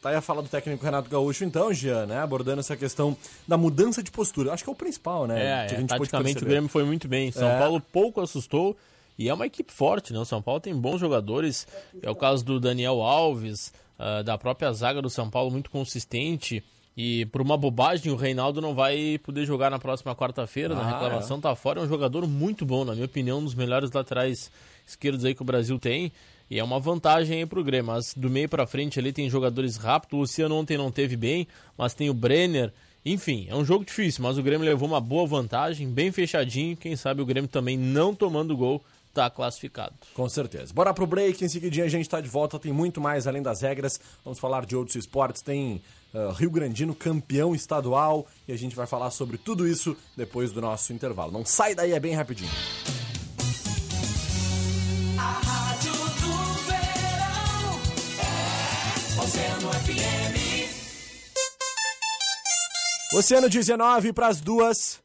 Tá 0.06 0.10
aí 0.10 0.16
a 0.16 0.22
fala 0.22 0.44
do 0.44 0.48
técnico 0.48 0.86
Renato 0.86 1.10
Gaúcho, 1.10 1.44
então, 1.44 1.74
Jean, 1.74 2.06
né? 2.06 2.20
Abordando 2.20 2.60
essa 2.60 2.78
questão 2.78 3.18
da 3.48 3.58
mudança 3.58 4.04
de 4.04 4.12
postura. 4.12 4.54
Acho 4.54 4.64
que 4.64 4.70
é 4.70 4.74
o 4.74 4.76
principal, 4.76 5.26
né? 5.26 5.68
É, 5.68 5.74
é 5.74 5.84
taticamente 5.84 6.44
o 6.44 6.46
Grêmio 6.46 6.70
foi 6.70 6.84
muito 6.84 7.08
bem. 7.08 7.32
São 7.32 7.50
é. 7.50 7.58
Paulo 7.58 7.82
pouco 7.82 8.22
assustou 8.22 8.78
e 9.18 9.30
é 9.30 9.34
uma 9.34 9.46
equipe 9.46 9.72
forte, 9.72 10.12
né? 10.12 10.20
O 10.20 10.26
São 10.26 10.42
Paulo 10.42 10.60
tem 10.60 10.76
bons 10.76 11.00
jogadores. 11.00 11.68
É 12.02 12.10
o 12.10 12.16
caso 12.16 12.44
do 12.44 12.60
Daniel 12.60 13.02
Alves, 13.02 13.74
uh, 14.00 14.24
da 14.24 14.38
própria 14.38 14.72
zaga 14.74 15.02
do 15.02 15.10
São 15.10 15.30
Paulo, 15.30 15.52
muito 15.52 15.70
consistente. 15.70 16.64
E 16.98 17.26
por 17.26 17.42
uma 17.42 17.58
bobagem, 17.58 18.12
o 18.12 18.16
Reinaldo 18.16 18.62
não 18.62 18.74
vai 18.74 19.20
poder 19.22 19.46
jogar 19.46 19.70
na 19.70 19.80
próxima 19.80 20.16
quarta-feira. 20.16 20.74
Ah, 20.74 20.78
na 20.78 20.90
reclamação 20.92 21.38
é. 21.38 21.42
tá 21.42 21.56
fora. 21.56 21.82
É 21.82 21.84
um 21.84 21.88
jogador 21.88 22.28
muito 22.28 22.66
bom, 22.66 22.86
na 22.86 22.94
minha 22.94 23.06
opinião, 23.06 23.40
um 23.40 23.44
dos 23.44 23.56
melhores 23.56 23.92
laterais 23.92 24.52
esquerdos 24.88 25.26
aí 25.26 25.36
que 25.36 25.42
o 25.42 25.46
Brasil 25.46 25.78
tem. 25.78 26.12
E 26.50 26.60
é 26.60 26.64
uma 26.64 26.80
vantagem 26.80 27.40
aí 27.40 27.46
pro 27.46 27.64
Grêmio. 27.64 27.92
Mas 27.92 28.14
do 28.14 28.30
meio 28.30 28.48
para 28.48 28.68
frente 28.68 29.00
ali 29.00 29.12
tem 29.12 29.30
jogadores 29.30 29.78
rápidos. 29.78 30.18
O 30.18 30.22
Luciano 30.22 30.56
ontem 30.56 30.78
não 30.78 30.92
teve 30.92 31.18
bem, 31.18 31.48
mas 31.78 31.94
tem 31.94 32.10
o 32.10 32.14
Brenner. 32.14 32.74
Enfim, 33.06 33.46
é 33.50 33.56
um 33.56 33.64
jogo 33.64 33.86
difícil, 33.86 34.24
mas 34.24 34.36
o 34.38 34.42
Grêmio 34.42 34.66
levou 34.66 34.88
uma 34.88 35.00
boa 35.00 35.28
vantagem, 35.28 35.88
bem 35.88 36.12
fechadinho. 36.12 36.76
Quem 36.76 36.96
sabe 36.96 37.22
o 37.22 37.26
Grêmio 37.26 37.48
também 37.48 37.78
não 37.78 38.16
tomando 38.16 38.58
gol 38.58 38.84
tá 39.16 39.30
classificado. 39.30 39.94
Com 40.14 40.28
certeza. 40.28 40.74
Bora 40.74 40.94
pro 40.94 41.08
break, 41.08 41.44
em 41.44 41.48
seguidinho 41.48 41.86
a 41.86 41.90
gente 41.90 42.08
tá 42.10 42.20
de 42.20 42.28
volta, 42.28 42.60
tem 42.60 42.74
muito 42.74 43.00
mais 43.00 43.26
além 43.26 43.42
das 43.42 43.62
regras. 43.62 44.00
Vamos 44.24 44.38
falar 44.38 44.66
de 44.66 44.76
outros 44.76 44.98
esportes, 44.98 45.42
tem 45.42 45.82
uh, 46.14 46.32
Rio 46.34 46.52
Grandino 46.52 46.94
campeão 46.94 47.56
estadual 47.56 48.28
e 48.46 48.52
a 48.52 48.58
gente 48.58 48.76
vai 48.76 48.86
falar 48.86 49.10
sobre 49.12 49.38
tudo 49.38 49.66
isso 49.66 49.96
depois 50.18 50.52
do 50.52 50.60
nosso 50.60 50.92
intervalo. 50.92 51.32
Não 51.32 51.46
sai 51.46 51.74
daí, 51.74 51.94
é 51.94 52.00
bem 52.00 52.14
rapidinho. 52.14 52.52
É 52.52 53.06
Oceano 59.24 59.72
FM. 59.72 60.36
Oceano 63.14 63.50
19 63.50 64.12
para 64.12 64.28
as 64.28 64.42
duas. 64.42 65.05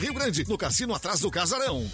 Rio 0.01 0.15
Grande, 0.15 0.43
no 0.49 0.57
cassino 0.57 0.95
atrás 0.95 1.19
do 1.19 1.29
Casarão. 1.29 1.87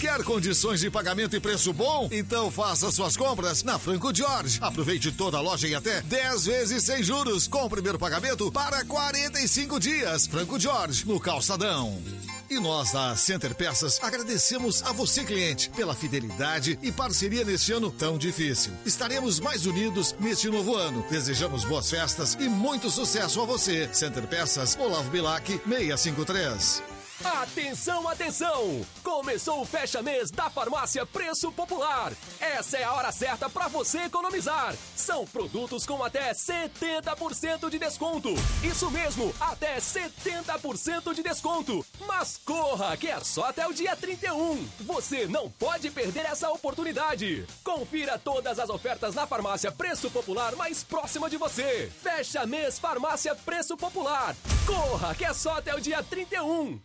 Quer 0.00 0.24
condições 0.24 0.80
de 0.80 0.90
pagamento 0.90 1.36
e 1.36 1.40
preço 1.40 1.72
bom? 1.72 2.08
Então 2.10 2.50
faça 2.50 2.90
suas 2.90 3.16
compras 3.16 3.62
na 3.62 3.78
Franco 3.78 4.12
George. 4.12 4.58
Aproveite 4.60 5.12
toda 5.12 5.38
a 5.38 5.40
loja 5.40 5.68
em 5.68 5.76
até 5.76 6.00
10 6.02 6.46
vezes 6.46 6.82
sem 6.82 7.04
juros, 7.04 7.46
com 7.46 7.64
o 7.64 7.70
primeiro 7.70 8.00
pagamento 8.00 8.50
para 8.50 8.84
45 8.84 9.78
dias. 9.78 10.26
Franco 10.26 10.58
George, 10.58 11.06
no 11.06 11.20
Calçadão. 11.20 12.02
E 12.50 12.58
nós 12.58 12.90
da 12.90 13.14
Center 13.14 13.54
Peças 13.54 14.00
agradecemos 14.02 14.82
a 14.82 14.92
você, 14.92 15.22
cliente, 15.22 15.70
pela 15.70 15.94
fidelidade 15.94 16.76
e 16.82 16.90
parceria 16.90 17.44
neste 17.44 17.72
ano 17.72 17.92
tão 17.92 18.18
difícil. 18.18 18.72
Estaremos 18.84 19.38
mais 19.38 19.66
unidos 19.66 20.16
neste 20.18 20.48
novo 20.48 20.74
ano. 20.74 21.06
Desejamos 21.08 21.64
boas 21.64 21.88
festas 21.88 22.36
e 22.40 22.48
muito 22.48 22.90
sucesso 22.90 23.40
a 23.40 23.44
você. 23.44 23.88
Center 23.92 24.26
Peças, 24.26 24.76
Olavo 24.76 25.10
Bilac, 25.10 25.46
653. 25.64 26.93
Atenção, 27.22 28.08
atenção! 28.08 28.84
Começou 29.14 29.62
o 29.62 29.64
fecha 29.64 30.02
mês 30.02 30.32
da 30.32 30.50
farmácia 30.50 31.06
Preço 31.06 31.52
Popular. 31.52 32.12
Essa 32.40 32.78
é 32.78 32.82
a 32.82 32.92
hora 32.94 33.12
certa 33.12 33.48
para 33.48 33.68
você 33.68 33.98
economizar. 34.00 34.74
São 34.96 35.24
produtos 35.24 35.86
com 35.86 36.02
até 36.02 36.32
70% 36.32 37.70
de 37.70 37.78
desconto. 37.78 38.30
Isso 38.64 38.90
mesmo, 38.90 39.32
até 39.38 39.76
70% 39.76 41.14
de 41.14 41.22
desconto. 41.22 41.86
Mas 42.08 42.40
corra, 42.44 42.96
que 42.96 43.06
é 43.06 43.20
só 43.20 43.44
até 43.44 43.64
o 43.68 43.72
dia 43.72 43.94
31. 43.94 44.66
Você 44.80 45.28
não 45.28 45.48
pode 45.48 45.92
perder 45.92 46.26
essa 46.26 46.50
oportunidade. 46.50 47.46
Confira 47.62 48.18
todas 48.18 48.58
as 48.58 48.68
ofertas 48.68 49.14
na 49.14 49.28
farmácia 49.28 49.70
Preço 49.70 50.10
Popular 50.10 50.56
mais 50.56 50.82
próxima 50.82 51.30
de 51.30 51.36
você. 51.36 51.88
Fecha 52.02 52.44
mês 52.46 52.80
Farmácia 52.80 53.32
Preço 53.36 53.76
Popular. 53.76 54.34
Corra, 54.66 55.14
que 55.14 55.24
é 55.24 55.32
só 55.32 55.58
até 55.58 55.72
o 55.72 55.80
dia 55.80 56.02
31. 56.02 56.80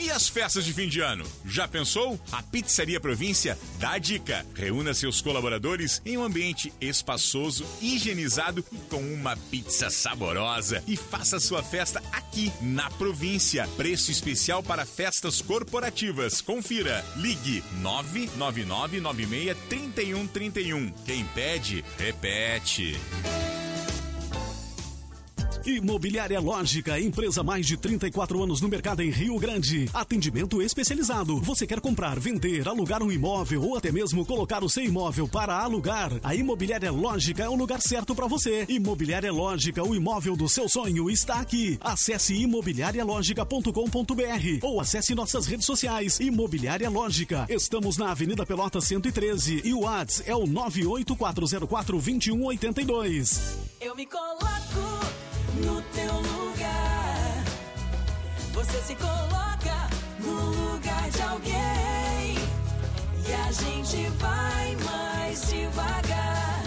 E 0.00 0.10
as 0.10 0.28
festas 0.28 0.64
de 0.64 0.72
fim 0.72 0.88
de 0.88 1.00
ano? 1.00 1.24
Já 1.44 1.66
pensou? 1.66 2.20
A 2.30 2.40
Pizzaria 2.40 3.00
Província 3.00 3.58
dá 3.80 3.92
a 3.92 3.98
dica. 3.98 4.46
Reúna 4.54 4.94
seus 4.94 5.20
colaboradores 5.20 6.00
em 6.06 6.16
um 6.16 6.22
ambiente 6.22 6.72
espaçoso, 6.80 7.66
higienizado 7.80 8.64
e 8.72 8.76
com 8.88 9.00
uma 9.00 9.36
pizza 9.50 9.90
saborosa. 9.90 10.82
E 10.86 10.96
faça 10.96 11.40
sua 11.40 11.62
festa 11.62 12.00
aqui, 12.12 12.52
na 12.60 12.88
província. 12.92 13.66
Preço 13.76 14.10
especial 14.12 14.62
para 14.62 14.86
festas 14.86 15.42
corporativas. 15.42 16.40
Confira. 16.40 17.04
Ligue 17.16 17.64
999 17.80 19.00
96 19.00 19.56
3131. 19.68 20.92
Quem 21.04 21.24
pede, 21.34 21.84
repete. 21.98 22.96
Imobiliária 25.68 26.40
Lógica, 26.40 26.98
empresa 26.98 27.42
mais 27.42 27.66
de 27.66 27.76
34 27.76 28.42
anos 28.42 28.60
no 28.60 28.68
mercado 28.68 29.02
em 29.02 29.10
Rio 29.10 29.38
Grande. 29.38 29.88
Atendimento 29.92 30.62
especializado. 30.62 31.40
Você 31.42 31.66
quer 31.66 31.80
comprar, 31.80 32.18
vender, 32.18 32.66
alugar 32.66 33.02
um 33.02 33.12
imóvel 33.12 33.62
ou 33.62 33.76
até 33.76 33.92
mesmo 33.92 34.24
colocar 34.24 34.64
o 34.64 34.68
seu 34.68 34.84
imóvel 34.84 35.28
para 35.28 35.58
alugar? 35.58 36.12
A 36.22 36.34
Imobiliária 36.34 36.90
Lógica 36.90 37.42
é 37.42 37.48
o 37.48 37.54
lugar 37.54 37.80
certo 37.80 38.14
para 38.14 38.26
você. 38.26 38.64
Imobiliária 38.68 39.32
Lógica, 39.32 39.82
o 39.82 39.94
imóvel 39.94 40.36
do 40.36 40.48
seu 40.48 40.68
sonho 40.68 41.10
está 41.10 41.40
aqui. 41.40 41.78
Acesse 41.80 42.34
imobiliarialogica.com.br 42.34 44.58
ou 44.62 44.80
acesse 44.80 45.14
nossas 45.14 45.46
redes 45.46 45.66
sociais. 45.66 46.18
Imobiliária 46.18 46.88
Lógica. 46.88 47.46
Estamos 47.48 47.96
na 47.96 48.10
Avenida 48.10 48.46
Pelota 48.46 48.80
113 48.80 49.62
e 49.64 49.74
o 49.74 49.80
WhatsApp 49.80 50.30
é 50.30 50.34
o 50.34 50.46
98404 50.46 51.98
2182. 51.98 53.58
Eu 53.80 53.94
me 53.94 54.06
coloco 54.06 55.17
no 55.58 55.82
teu 55.82 56.14
lugar. 56.14 57.44
Você 58.52 58.82
se 58.82 58.94
coloca 58.94 59.88
no 60.20 60.72
lugar 60.72 61.10
de 61.10 61.22
alguém 61.22 62.34
e 63.26 63.32
a 63.32 63.52
gente 63.52 64.08
vai 64.18 64.76
mais 64.76 65.48
devagar 65.48 66.62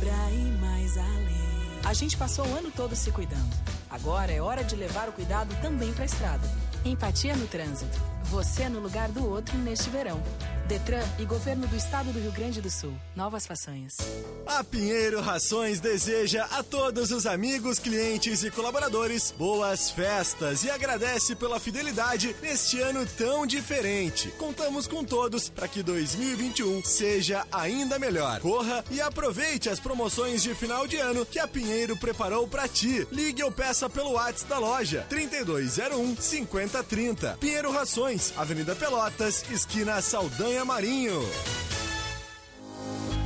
pra 0.00 0.30
ir 0.30 0.58
mais 0.60 0.96
além. 0.96 1.80
A 1.84 1.92
gente 1.92 2.16
passou 2.16 2.46
o 2.46 2.54
ano 2.56 2.70
todo 2.70 2.94
se 2.94 3.10
cuidando. 3.10 3.54
Agora 3.90 4.32
é 4.32 4.40
hora 4.40 4.64
de 4.64 4.74
levar 4.74 5.08
o 5.08 5.12
cuidado 5.12 5.54
também 5.62 5.92
pra 5.92 6.04
estrada. 6.04 6.48
Empatia 6.84 7.36
no 7.36 7.46
trânsito. 7.46 8.00
Você 8.24 8.68
no 8.68 8.80
lugar 8.80 9.08
do 9.10 9.28
outro 9.28 9.56
neste 9.58 9.88
verão. 9.88 10.20
Detran 10.66 11.04
e 11.18 11.26
Governo 11.26 11.66
do 11.66 11.76
Estado 11.76 12.10
do 12.10 12.18
Rio 12.18 12.32
Grande 12.32 12.62
do 12.62 12.70
Sul. 12.70 12.94
Novas 13.14 13.46
façanhas. 13.46 13.98
A 14.46 14.64
Pinheiro 14.64 15.20
Rações 15.20 15.78
deseja 15.78 16.44
a 16.52 16.62
todos 16.62 17.10
os 17.10 17.26
amigos, 17.26 17.78
clientes 17.78 18.42
e 18.42 18.50
colaboradores 18.50 19.32
boas 19.36 19.90
festas 19.90 20.64
e 20.64 20.70
agradece 20.70 21.34
pela 21.34 21.60
fidelidade 21.60 22.34
neste 22.40 22.80
ano 22.80 23.06
tão 23.18 23.46
diferente. 23.46 24.28
Contamos 24.38 24.86
com 24.86 25.04
todos 25.04 25.48
para 25.48 25.68
que 25.68 25.82
2021 25.82 26.82
seja 26.84 27.46
ainda 27.52 27.98
melhor. 27.98 28.40
Corra 28.40 28.84
e 28.90 29.00
aproveite 29.00 29.68
as 29.68 29.80
promoções 29.80 30.42
de 30.42 30.54
final 30.54 30.86
de 30.86 30.96
ano 30.96 31.26
que 31.26 31.38
a 31.38 31.48
Pinheiro 31.48 31.96
preparou 31.96 32.48
para 32.48 32.68
ti. 32.68 33.06
Ligue 33.10 33.42
ou 33.42 33.52
peça 33.52 33.88
pelo 33.88 34.12
WhatsApp 34.12 34.48
da 34.48 34.58
loja 34.58 35.06
3201 35.08 36.16
5030. 36.16 37.36
Pinheiro 37.38 37.70
Rações, 37.70 38.32
Avenida 38.36 38.74
Pelotas, 38.74 39.44
esquina 39.50 40.00
Saldanha 40.00 40.53
Marinho. 40.62 41.22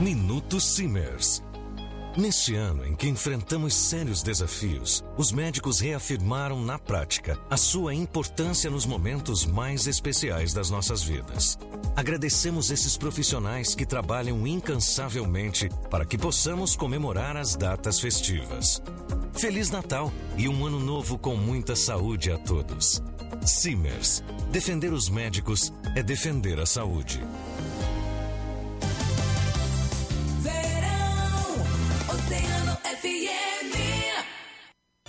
Minuto 0.01 0.61
Simers. 0.61 1.43
Neste 2.19 2.57
ano 2.57 2.85
em 2.85 2.97
que 2.97 3.07
enfrentamos 3.07 3.73
sérios 3.73 4.25
desafios, 4.25 5.05
os 5.17 5.31
médicos 5.31 5.79
reafirmaram 5.79 6.61
na 6.61 6.77
prática 6.77 7.39
a 7.49 7.57
sua 7.57 7.95
importância 7.95 8.69
nos 8.69 8.85
momentos 8.85 9.47
mais 9.47 9.87
especiais 9.87 10.53
das 10.53 10.69
nossas 10.69 11.01
vidas. 11.01 11.57
Agradecemos 11.95 12.73
esses 12.73 12.97
profissionais 12.97 13.73
que 13.73 13.87
trabalham 13.87 14.45
incansavelmente 14.49 15.69
para 15.89 16.05
que 16.05 16.19
possamos 16.19 16.75
comemorar 16.75 17.37
as 17.37 17.55
datas 17.55 18.01
festivas. 18.01 18.83
Feliz 19.33 19.71
Natal 19.71 20.13
e 20.37 20.49
um 20.49 20.67
ano 20.67 20.81
novo 20.81 21.17
com 21.17 21.37
muita 21.37 21.77
saúde 21.77 22.33
a 22.33 22.39
todos. 22.39 23.01
Simers. 23.47 24.25
Defender 24.51 24.93
os 24.93 25.09
médicos 25.09 25.73
é 25.95 26.03
defender 26.03 26.59
a 26.59 26.67
saúde. 26.67 27.23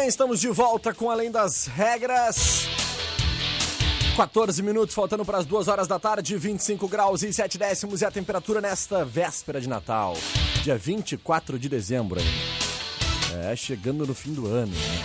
Bem, 0.00 0.08
estamos 0.08 0.40
de 0.40 0.48
volta 0.48 0.94
com 0.94 1.10
Além 1.10 1.30
das 1.30 1.66
Regras. 1.66 2.66
14 4.16 4.62
minutos, 4.62 4.94
faltando 4.94 5.26
para 5.26 5.36
as 5.36 5.44
2 5.44 5.68
horas 5.68 5.86
da 5.86 5.98
tarde, 5.98 6.38
25 6.38 6.88
graus 6.88 7.22
e 7.22 7.30
7 7.30 7.58
décimos 7.58 8.00
e 8.00 8.06
a 8.06 8.10
temperatura 8.10 8.62
nesta 8.62 9.04
véspera 9.04 9.60
de 9.60 9.68
Natal, 9.68 10.16
dia 10.62 10.76
24 10.78 11.58
de 11.58 11.68
dezembro. 11.68 12.18
É, 13.42 13.54
chegando 13.54 14.06
no 14.06 14.14
fim 14.14 14.32
do 14.32 14.46
ano. 14.46 14.72
Né? 14.72 15.02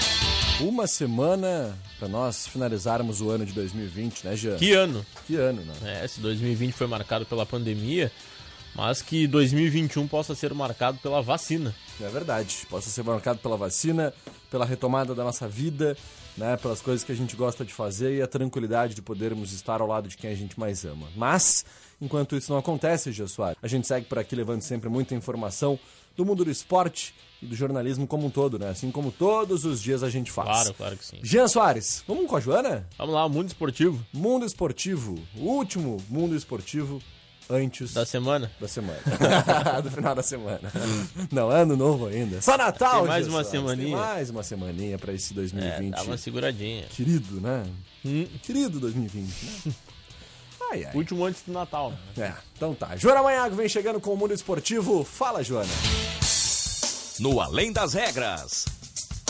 Uma 0.62 0.88
semana 0.88 1.78
para 2.00 2.08
nós 2.08 2.48
finalizarmos 2.48 3.20
o 3.20 3.30
ano 3.30 3.46
de 3.46 3.52
2020, 3.52 4.26
né, 4.26 4.36
Jean? 4.38 4.56
Que 4.56 4.72
ano? 4.72 5.06
Que 5.28 5.36
ano, 5.36 5.62
né? 5.62 6.00
É, 6.00 6.06
esse 6.06 6.22
2020 6.22 6.72
foi 6.72 6.88
marcado 6.88 7.26
pela 7.26 7.46
pandemia, 7.46 8.10
mas 8.76 9.02
que 9.02 9.26
2021 9.26 10.08
possa 10.08 10.36
ser 10.36 10.54
marcado 10.54 10.98
pela 11.00 11.22
vacina. 11.22 11.74
É 12.02 12.10
verdade, 12.10 12.68
possa 12.70 12.90
ser 12.90 13.04
marcado 13.04 13.40
pela 13.40 13.56
vacina, 13.56 14.14
pela 14.52 14.66
retomada 14.66 15.16
da 15.16 15.24
nossa 15.24 15.48
vida, 15.48 15.98
né, 16.38 16.58
pelas 16.58 16.82
coisas 16.82 17.04
que 17.04 17.12
a 17.12 17.16
gente 17.16 17.36
gosta 17.36 17.64
de 17.64 17.74
fazer 17.74 18.18
e 18.18 18.22
a 18.22 18.28
tranquilidade 18.28 18.94
de 18.94 19.02
podermos 19.02 19.54
estar 19.54 19.80
ao 19.80 19.88
lado 19.88 20.10
de 20.10 20.18
quem 20.18 20.30
a 20.30 20.36
gente 20.36 20.60
mais 20.60 20.84
ama. 20.84 21.08
Mas, 21.16 21.66
enquanto 22.02 22.36
isso 22.36 22.52
não 22.52 22.60
acontece, 22.60 23.12
Gê 23.12 23.26
Soares, 23.28 23.58
a 23.62 23.68
gente 23.68 23.88
segue 23.88 24.06
por 24.06 24.20
aqui 24.20 24.36
levando 24.36 24.62
sempre 24.62 24.90
muita 24.90 25.16
informação 25.16 25.80
do 26.16 26.26
mundo 26.26 26.44
do 26.44 26.52
esporte 26.52 27.16
e 27.42 27.46
do 27.46 27.56
jornalismo 27.56 28.08
como 28.08 28.28
um 28.28 28.30
todo, 28.30 28.58
né? 28.58 28.70
Assim 28.70 28.92
como 28.92 29.12
todos 29.12 29.66
os 29.66 29.82
dias 29.82 30.04
a 30.04 30.10
gente 30.10 30.32
faz. 30.32 30.48
Claro, 30.48 30.74
claro 30.74 30.98
que 30.98 31.06
sim. 31.06 31.20
Jean 31.24 31.48
Soares, 31.48 32.04
vamos 32.08 32.28
com 32.28 32.36
a 32.36 32.40
Joana? 32.40 32.88
Vamos 32.98 33.14
lá, 33.14 33.28
Mundo 33.28 33.48
Esportivo. 33.48 34.06
Mundo 34.14 34.46
Esportivo, 34.46 35.16
o 35.36 35.44
último 35.44 35.98
Mundo 36.10 36.36
Esportivo 36.36 37.02
antes 37.50 37.94
da 37.94 38.06
semana. 38.06 38.52
Da 38.60 38.68
semana. 38.68 39.00
do 39.84 39.92
final 39.92 40.16
da 40.16 40.24
semana. 40.24 40.72
Não, 41.32 41.50
ano 41.50 41.76
novo 41.76 42.08
ainda. 42.08 42.42
Só 42.42 42.58
Natal, 42.58 43.00
Tem 43.00 43.08
mais 43.08 43.26
Jesus. 43.26 43.34
uma 43.34 43.44
semaninha. 43.44 43.98
Tem 43.98 44.06
mais 44.06 44.30
uma 44.30 44.44
semaninha 44.44 44.98
para 44.98 45.14
esse 45.14 45.34
2020. 45.34 45.88
É, 45.88 45.90
dá 45.98 46.04
uma 46.04 46.18
seguradinha. 46.18 46.86
Querido, 46.88 47.40
né? 47.42 47.66
Hum. 48.06 48.28
Querido 48.44 48.80
2020, 48.80 49.28
né? 49.66 49.74
Ai, 50.72 50.86
ai. 50.86 50.96
Último 50.96 51.26
antes 51.26 51.44
do 51.44 51.54
Natal. 51.54 51.94
É, 52.18 52.34
então 52.56 52.74
tá. 52.74 52.96
Joana 52.96 53.22
Manhago 53.22 53.56
vem 53.56 53.70
chegando 53.70 54.00
com 54.00 54.14
o 54.14 54.18
Mundo 54.18 54.34
Esportivo. 54.34 55.04
Fala, 55.04 55.44
Joana. 55.44 55.70
No 57.20 57.40
Além 57.40 57.72
das 57.72 57.94
Regras. 57.94 58.66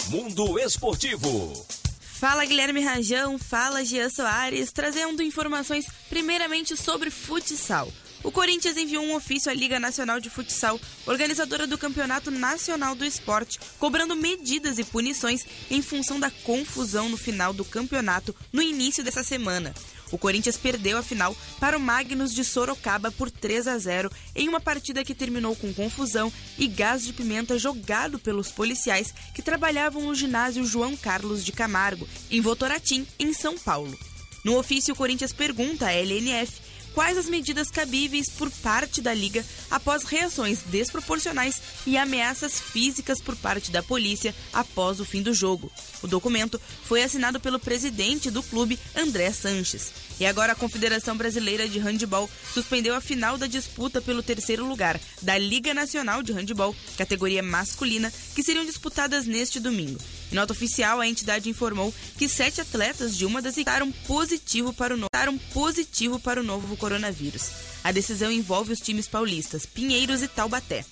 Mundo 0.10 0.58
Esportivo. 0.60 1.66
Fala 2.00 2.46
Guilherme 2.46 2.82
Rajão, 2.82 3.38
fala 3.38 3.84
Gia 3.84 4.10
Soares, 4.10 4.72
trazendo 4.72 5.22
informações 5.22 5.86
primeiramente 6.10 6.78
sobre 6.78 7.12
futsal. 7.12 7.90
O 8.26 8.32
Corinthians 8.32 8.76
enviou 8.76 9.04
um 9.04 9.14
ofício 9.14 9.52
à 9.52 9.54
Liga 9.54 9.80
Nacional 9.80 10.20
de 10.20 10.32
Futsal, 10.32 10.82
organizadora 11.06 11.68
do 11.68 11.78
Campeonato 11.78 12.32
Nacional 12.32 12.96
do 12.96 13.06
Esporte, 13.06 13.60
cobrando 13.78 14.16
medidas 14.16 14.80
e 14.80 14.84
punições 14.84 15.46
em 15.70 15.80
função 15.80 16.20
da 16.20 16.32
confusão 16.32 17.08
no 17.08 17.18
final 17.18 17.54
do 17.54 17.64
campeonato 17.64 18.36
no 18.52 18.64
início 18.64 19.04
dessa 19.04 19.22
semana. 19.22 19.76
O 20.12 20.18
Corinthians 20.18 20.58
perdeu 20.58 20.98
a 20.98 21.04
final 21.04 21.38
para 21.60 21.78
o 21.78 21.80
Magnus 21.80 22.34
de 22.34 22.44
Sorocaba 22.44 23.12
por 23.12 23.30
3 23.30 23.68
a 23.68 23.78
0 23.78 24.12
em 24.36 24.50
uma 24.50 24.60
partida 24.60 25.06
que 25.06 25.14
terminou 25.14 25.56
com 25.56 25.72
confusão 25.72 26.34
e 26.58 26.68
gás 26.68 27.06
de 27.06 27.14
pimenta 27.14 27.60
jogado 27.60 28.18
pelos 28.18 28.52
policiais 28.52 29.14
que 29.36 29.44
trabalhavam 29.44 30.02
no 30.02 30.16
ginásio 30.16 30.66
João 30.66 30.98
Carlos 30.98 31.46
de 31.46 31.52
Camargo, 31.52 32.10
em 32.32 32.42
Votoratim, 32.42 33.06
em 33.20 33.32
São 33.34 33.56
Paulo. 33.56 33.96
No 34.44 34.58
ofício, 34.58 34.96
o 34.96 34.98
Corinthians 34.98 35.34
pergunta 35.34 35.88
à 35.88 35.94
LNF 35.94 36.65
quais 36.96 37.18
as 37.18 37.28
medidas 37.28 37.70
cabíveis 37.70 38.30
por 38.30 38.50
parte 38.50 39.02
da 39.02 39.14
Liga 39.14 39.46
após 39.70 40.04
reações 40.04 40.62
desproporcionais 40.66 41.62
e 41.86 41.98
ameaças 41.98 42.60
físicas 42.60 43.22
por 43.22 43.36
parte 43.36 43.70
da 43.70 43.84
polícia 43.84 44.34
após 44.54 45.02
o 45.02 45.06
fim 45.06 45.22
do 45.22 45.34
jogo. 45.34 45.70
O 46.02 46.08
documento 46.08 46.60
foi 46.86 47.04
assinado 47.04 47.40
pelo 47.40 47.60
presidente 47.60 48.32
do 48.32 48.42
clube, 48.42 48.80
André 48.96 49.32
Sanches. 49.34 49.92
E 50.20 50.26
agora 50.26 50.54
a 50.54 50.56
Confederação 50.56 51.18
Brasileira 51.18 51.68
de 51.68 51.80
Handebol 51.80 52.30
suspendeu 52.54 52.96
a 52.96 53.02
final 53.02 53.38
da 53.38 53.48
disputa 53.48 54.02
pelo 54.02 54.24
terceiro 54.24 54.66
lugar 54.66 55.00
da 55.22 55.38
Liga 55.38 55.74
Nacional 55.74 56.24
de 56.24 56.32
Handebol, 56.32 56.74
categoria 56.98 57.44
masculina, 57.44 58.12
que 58.34 58.42
seriam 58.42 58.64
disputadas 58.66 59.26
neste 59.26 59.60
domingo. 59.60 60.00
Em 60.32 60.36
nota 60.36 60.54
oficial, 60.54 61.00
a 61.00 61.08
entidade 61.08 61.50
informou 61.50 61.94
que 62.18 62.28
sete 62.28 62.62
atletas 62.62 63.16
de 63.16 63.26
uma 63.26 63.42
das 63.42 63.58
estaram 63.58 63.92
positivo 63.92 64.74
para 64.74 64.94
o, 64.94 64.98
no... 64.98 65.10
positivo 65.54 66.20
para 66.20 66.42
o 66.42 66.44
novo 66.44 66.76
coronavírus. 66.76 67.50
A 67.84 67.92
decisão 67.92 68.32
envolve 68.32 68.74
os 68.74 68.82
times 68.82 69.08
paulistas, 69.08 69.66
Pinheiros 69.66 70.22
e 70.22 70.28
Taubaté. 70.28 70.84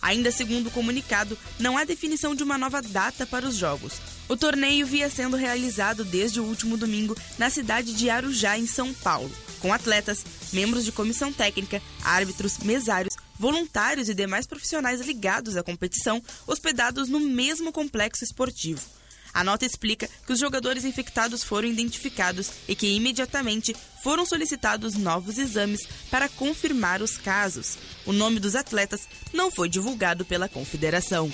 Ainda 0.00 0.30
segundo 0.30 0.68
o 0.68 0.70
comunicado, 0.70 1.36
não 1.58 1.76
há 1.76 1.84
definição 1.84 2.34
de 2.34 2.42
uma 2.42 2.56
nova 2.56 2.80
data 2.80 3.26
para 3.26 3.46
os 3.46 3.56
jogos. 3.56 3.94
O 4.28 4.36
torneio 4.36 4.86
via 4.86 5.10
sendo 5.10 5.36
realizado 5.36 6.04
desde 6.04 6.38
o 6.38 6.44
último 6.44 6.76
domingo 6.76 7.16
na 7.38 7.50
cidade 7.50 7.92
de 7.92 8.08
Arujá, 8.08 8.56
em 8.56 8.66
São 8.66 8.94
Paulo, 8.94 9.30
com 9.58 9.72
atletas, 9.72 10.24
membros 10.52 10.84
de 10.84 10.92
comissão 10.92 11.32
técnica, 11.32 11.82
árbitros, 12.04 12.58
mesários, 12.58 13.15
voluntários 13.38 14.08
e 14.08 14.14
demais 14.14 14.46
profissionais 14.46 15.00
ligados 15.00 15.56
à 15.56 15.62
competição, 15.62 16.22
hospedados 16.46 17.08
no 17.08 17.20
mesmo 17.20 17.72
complexo 17.72 18.24
esportivo. 18.24 18.80
A 19.36 19.44
nota 19.44 19.66
explica 19.66 20.08
que 20.26 20.32
os 20.32 20.38
jogadores 20.38 20.84
infectados 20.86 21.44
foram 21.44 21.68
identificados 21.68 22.50
e 22.66 22.74
que 22.74 22.86
imediatamente 22.86 23.76
foram 24.02 24.24
solicitados 24.24 24.94
novos 24.94 25.36
exames 25.36 25.86
para 26.10 26.26
confirmar 26.26 27.02
os 27.02 27.18
casos. 27.18 27.76
O 28.06 28.14
nome 28.14 28.40
dos 28.40 28.56
atletas 28.56 29.06
não 29.34 29.50
foi 29.50 29.68
divulgado 29.68 30.24
pela 30.24 30.48
confederação. 30.48 31.30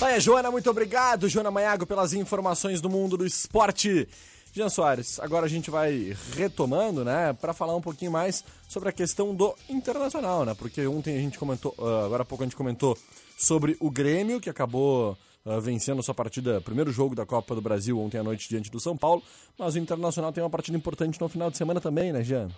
Vai, 0.00 0.18
Joana, 0.18 0.50
muito 0.50 0.68
obrigado, 0.68 1.28
Joana 1.28 1.50
Maiago, 1.50 1.86
pelas 1.86 2.12
informações 2.14 2.80
do 2.80 2.90
mundo 2.90 3.16
do 3.18 3.26
esporte. 3.26 4.08
Jean 4.52 4.68
Soares, 4.68 5.20
agora 5.20 5.46
a 5.46 5.48
gente 5.48 5.70
vai 5.70 6.16
retomando, 6.36 7.04
né, 7.04 7.32
para 7.32 7.52
falar 7.52 7.76
um 7.76 7.80
pouquinho 7.80 8.10
mais 8.10 8.44
sobre 8.68 8.88
a 8.88 8.92
questão 8.92 9.34
do 9.34 9.54
internacional, 9.68 10.44
né? 10.44 10.54
Porque 10.54 10.84
ontem 10.86 11.16
a 11.16 11.20
gente 11.20 11.38
comentou, 11.38 11.72
agora 11.78 12.22
há 12.22 12.24
pouco 12.24 12.42
a 12.42 12.46
gente 12.46 12.56
comentou 12.56 12.98
sobre 13.38 13.76
o 13.80 13.90
Grêmio, 13.90 14.40
que 14.40 14.50
acabou 14.50 15.16
uh, 15.44 15.60
vencendo 15.60 16.02
sua 16.02 16.14
partida, 16.14 16.60
primeiro 16.60 16.90
jogo 16.90 17.14
da 17.14 17.24
Copa 17.24 17.54
do 17.54 17.60
Brasil 17.60 17.98
ontem 17.98 18.18
à 18.18 18.24
noite 18.24 18.48
diante 18.48 18.70
do 18.70 18.80
São 18.80 18.96
Paulo, 18.96 19.22
mas 19.56 19.74
o 19.74 19.78
Internacional 19.78 20.32
tem 20.32 20.42
uma 20.42 20.50
partida 20.50 20.76
importante 20.76 21.20
no 21.20 21.28
final 21.28 21.50
de 21.50 21.56
semana 21.56 21.80
também, 21.80 22.12
né, 22.12 22.22
Jean? 22.24 22.48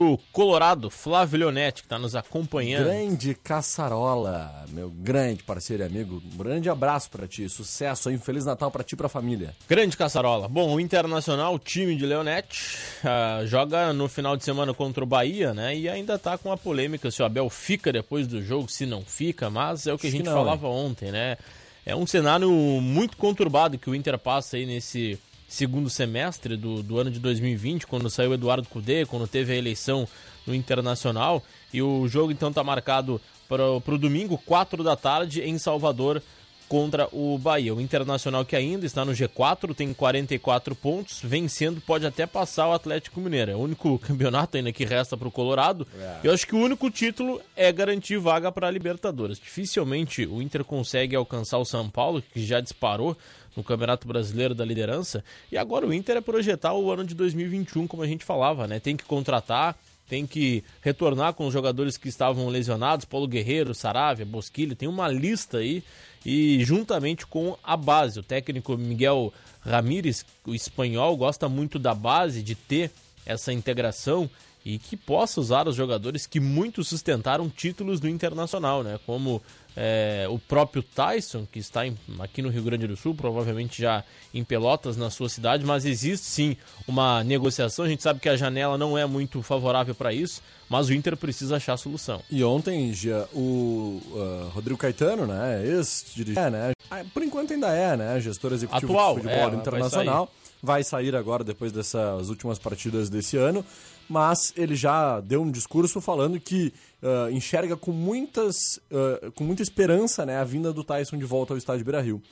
O 0.00 0.16
Colorado, 0.32 0.90
Flávio 0.90 1.40
Leonetti, 1.40 1.82
que 1.82 1.86
está 1.86 1.98
nos 1.98 2.14
acompanhando. 2.14 2.84
Grande 2.84 3.34
Caçarola, 3.34 4.64
meu 4.68 4.90
grande 4.90 5.42
parceiro 5.42 5.82
e 5.82 5.86
amigo. 5.86 6.22
Um 6.32 6.36
grande 6.36 6.70
abraço 6.70 7.10
para 7.10 7.26
ti, 7.26 7.48
sucesso 7.48 8.08
aí, 8.08 8.14
um 8.14 8.20
Feliz 8.20 8.44
Natal 8.44 8.70
para 8.70 8.84
ti 8.84 8.92
e 8.92 8.96
pra 8.96 9.08
família. 9.08 9.56
Grande 9.68 9.96
Caçarola. 9.96 10.46
Bom, 10.46 10.72
o 10.72 10.80
Internacional, 10.80 11.52
o 11.52 11.58
time 11.58 11.96
de 11.96 12.06
Leonetti, 12.06 12.76
uh, 13.02 13.44
joga 13.48 13.92
no 13.92 14.08
final 14.08 14.36
de 14.36 14.44
semana 14.44 14.72
contra 14.72 15.02
o 15.02 15.06
Bahia, 15.06 15.52
né? 15.52 15.76
E 15.76 15.88
ainda 15.88 16.16
tá 16.16 16.38
com 16.38 16.52
a 16.52 16.56
polêmica 16.56 17.10
se 17.10 17.20
o 17.20 17.24
Abel 17.24 17.50
fica 17.50 17.92
depois 17.92 18.28
do 18.28 18.40
jogo, 18.40 18.68
se 18.68 18.86
não 18.86 19.02
fica, 19.02 19.50
mas 19.50 19.88
é 19.88 19.92
o 19.92 19.98
que 19.98 20.06
Acho 20.06 20.14
a 20.14 20.18
gente 20.18 20.26
que 20.26 20.30
não, 20.30 20.36
falava 20.36 20.68
hein? 20.68 20.72
ontem, 20.72 21.10
né? 21.10 21.36
É 21.84 21.96
um 21.96 22.06
cenário 22.06 22.48
muito 22.50 23.16
conturbado 23.16 23.78
que 23.78 23.90
o 23.90 23.94
Inter 23.96 24.16
passa 24.16 24.56
aí 24.56 24.64
nesse 24.64 25.18
segundo 25.48 25.88
semestre 25.88 26.56
do, 26.56 26.82
do 26.82 26.98
ano 26.98 27.10
de 27.10 27.18
2020, 27.18 27.86
quando 27.86 28.10
saiu 28.10 28.34
Eduardo 28.34 28.68
Cudê, 28.68 29.06
quando 29.06 29.26
teve 29.26 29.54
a 29.54 29.56
eleição 29.56 30.06
no 30.46 30.54
Internacional. 30.54 31.42
E 31.72 31.80
o 31.80 32.06
jogo 32.06 32.30
então 32.30 32.50
está 32.50 32.62
marcado 32.62 33.18
para 33.48 33.64
o 33.64 33.98
domingo, 33.98 34.36
4 34.44 34.84
da 34.84 34.94
tarde, 34.94 35.40
em 35.40 35.56
Salvador, 35.56 36.22
contra 36.68 37.08
o 37.12 37.38
Bahia. 37.38 37.74
O 37.74 37.80
Internacional 37.80 38.44
que 38.44 38.54
ainda 38.54 38.84
está 38.84 39.04
no 39.04 39.12
G4, 39.12 39.74
tem 39.74 39.92
44 39.94 40.74
pontos, 40.76 41.20
vencendo 41.22 41.80
pode 41.80 42.06
até 42.06 42.26
passar 42.26 42.68
o 42.68 42.72
Atlético 42.72 43.20
Mineiro. 43.20 43.50
É 43.50 43.56
o 43.56 43.60
único 43.60 43.98
campeonato 44.00 44.56
ainda 44.56 44.72
que 44.72 44.84
resta 44.84 45.16
para 45.16 45.28
o 45.28 45.32
Colorado. 45.32 45.86
É. 45.98 46.20
Eu 46.24 46.32
acho 46.32 46.46
que 46.46 46.54
o 46.54 46.58
único 46.58 46.90
título 46.90 47.40
é 47.56 47.72
garantir 47.72 48.18
vaga 48.18 48.52
para 48.52 48.68
a 48.68 48.70
Libertadores. 48.70 49.38
Dificilmente 49.38 50.26
o 50.26 50.42
Inter 50.42 50.64
consegue 50.64 51.16
alcançar 51.16 51.58
o 51.58 51.64
São 51.64 51.88
Paulo, 51.88 52.22
que 52.32 52.44
já 52.44 52.60
disparou 52.60 53.16
no 53.56 53.64
Campeonato 53.64 54.06
Brasileiro 54.06 54.54
da 54.54 54.64
liderança. 54.64 55.24
E 55.50 55.56
agora 55.56 55.86
o 55.86 55.92
Inter 55.92 56.18
é 56.18 56.20
projetar 56.20 56.74
o 56.74 56.90
ano 56.90 57.04
de 57.04 57.14
2021, 57.14 57.86
como 57.86 58.02
a 58.02 58.06
gente 58.06 58.24
falava, 58.24 58.66
né? 58.66 58.78
Tem 58.78 58.96
que 58.96 59.04
contratar, 59.04 59.76
tem 60.08 60.26
que 60.26 60.64
retornar 60.80 61.34
com 61.34 61.46
os 61.46 61.52
jogadores 61.52 61.96
que 61.96 62.08
estavam 62.08 62.48
lesionados, 62.48 63.04
Paulo 63.04 63.26
Guerreiro, 63.26 63.74
Saravia, 63.74 64.24
Bosquilha, 64.24 64.76
tem 64.76 64.88
uma 64.88 65.08
lista 65.08 65.58
aí 65.58 65.82
e 66.28 66.62
juntamente 66.62 67.26
com 67.26 67.56
a 67.64 67.74
base. 67.74 68.20
O 68.20 68.22
técnico 68.22 68.76
Miguel 68.76 69.32
Ramírez, 69.60 70.26
o 70.46 70.54
espanhol, 70.54 71.16
gosta 71.16 71.48
muito 71.48 71.78
da 71.78 71.94
base, 71.94 72.42
de 72.42 72.54
ter 72.54 72.90
essa 73.24 73.50
integração 73.50 74.28
e 74.62 74.78
que 74.78 74.94
possa 74.94 75.40
usar 75.40 75.66
os 75.66 75.74
jogadores 75.74 76.26
que 76.26 76.38
muito 76.38 76.84
sustentaram 76.84 77.48
títulos 77.48 77.98
do 77.98 78.06
Internacional, 78.06 78.82
né? 78.82 79.00
Como 79.06 79.42
é, 79.80 80.26
o 80.28 80.40
próprio 80.40 80.82
Tyson, 80.82 81.46
que 81.50 81.60
está 81.60 81.86
em, 81.86 81.96
aqui 82.18 82.42
no 82.42 82.48
Rio 82.48 82.64
Grande 82.64 82.88
do 82.88 82.96
Sul, 82.96 83.14
provavelmente 83.14 83.80
já 83.80 84.02
em 84.34 84.42
Pelotas, 84.42 84.96
na 84.96 85.08
sua 85.08 85.28
cidade, 85.28 85.64
mas 85.64 85.86
existe 85.86 86.26
sim 86.26 86.56
uma 86.88 87.22
negociação. 87.22 87.84
A 87.84 87.88
gente 87.88 88.02
sabe 88.02 88.18
que 88.18 88.28
a 88.28 88.36
janela 88.36 88.76
não 88.76 88.98
é 88.98 89.06
muito 89.06 89.40
favorável 89.40 89.94
para 89.94 90.12
isso, 90.12 90.42
mas 90.68 90.88
o 90.88 90.92
Inter 90.92 91.16
precisa 91.16 91.56
achar 91.56 91.74
a 91.74 91.76
solução. 91.76 92.20
E 92.28 92.42
ontem 92.42 92.92
já 92.92 93.28
o 93.32 94.02
uh, 94.10 94.50
Rodrigo 94.52 94.76
Caetano, 94.76 95.28
né, 95.28 95.64
ex-dirigente, 95.64 96.40
é, 96.40 96.50
né, 96.50 96.72
por 97.14 97.22
enquanto 97.22 97.52
ainda 97.52 97.68
é, 97.68 97.96
né, 97.96 98.20
gestor 98.20 98.52
executivo 98.52 98.92
Atual, 98.92 99.14
de 99.14 99.22
futebol 99.22 99.52
é, 99.52 99.54
internacional. 99.54 100.32
Vai 100.62 100.82
sair. 100.82 101.14
agora 101.14 101.44
depois 101.44 101.72
dessas 101.72 102.28
últimas 102.28 102.58
partidas 102.58 103.08
desse 103.08 103.36
ano 103.36 103.64
mas 104.08 104.54
ele 104.56 104.74
já 104.74 105.20
deu 105.20 105.42
um 105.42 105.50
discurso 105.50 106.00
falando 106.00 106.40
que 106.40 106.72
uh, 107.02 107.30
enxerga 107.30 107.76
com, 107.76 107.92
muitas, 107.92 108.80
uh, 108.90 109.30
com 109.32 109.44
muita 109.44 109.62
esperança 109.62 110.24
né, 110.24 110.38
a 110.38 110.44
vinda 110.44 110.72
do 110.72 110.82
Tyson 110.82 111.18
de 111.18 111.26
volta 111.26 111.52
ao 111.52 111.58
estádio 111.58 111.84
Beira-Rio 111.84 112.22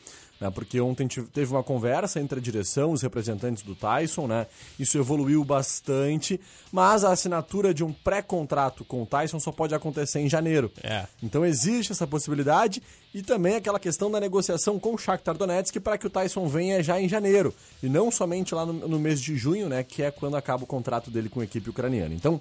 né? 0.40 0.50
Porque 0.50 0.80
ontem 0.80 1.06
teve 1.06 1.52
uma 1.52 1.62
conversa 1.62 2.20
entre 2.20 2.38
a 2.38 2.42
direção, 2.42 2.92
os 2.92 3.02
representantes 3.02 3.62
do 3.62 3.74
Tyson, 3.74 4.26
né? 4.26 4.46
Isso 4.78 4.98
evoluiu 4.98 5.44
bastante, 5.44 6.40
mas 6.70 7.04
a 7.04 7.12
assinatura 7.12 7.72
de 7.72 7.82
um 7.84 7.92
pré-contrato 7.92 8.84
com 8.84 9.02
o 9.02 9.06
Tyson 9.06 9.40
só 9.40 9.50
pode 9.50 9.74
acontecer 9.74 10.20
em 10.20 10.28
janeiro. 10.28 10.70
É. 10.82 11.06
Então 11.22 11.44
existe 11.44 11.92
essa 11.92 12.06
possibilidade 12.06 12.82
e 13.14 13.22
também 13.22 13.56
aquela 13.56 13.80
questão 13.80 14.10
da 14.10 14.20
negociação 14.20 14.78
com 14.78 14.94
o 14.94 14.98
Shakhtar 14.98 15.36
Donetsk 15.36 15.80
para 15.80 15.96
que 15.96 16.06
o 16.06 16.10
Tyson 16.10 16.46
venha 16.46 16.82
já 16.82 17.00
em 17.00 17.08
janeiro 17.08 17.54
e 17.82 17.88
não 17.88 18.10
somente 18.10 18.54
lá 18.54 18.66
no, 18.66 18.72
no, 18.72 18.98
mês 18.98 19.20
de 19.20 19.36
junho, 19.36 19.68
né? 19.68 19.82
Que 19.82 20.02
é 20.02 20.10
quando 20.10 20.36
acaba 20.36 20.64
o 20.64 20.66
contrato 20.66 21.10
dele 21.10 21.28
com 21.28 21.40
a 21.40 21.44
equipe 21.44 21.70
ucraniana. 21.70 22.14
Então, 22.14 22.40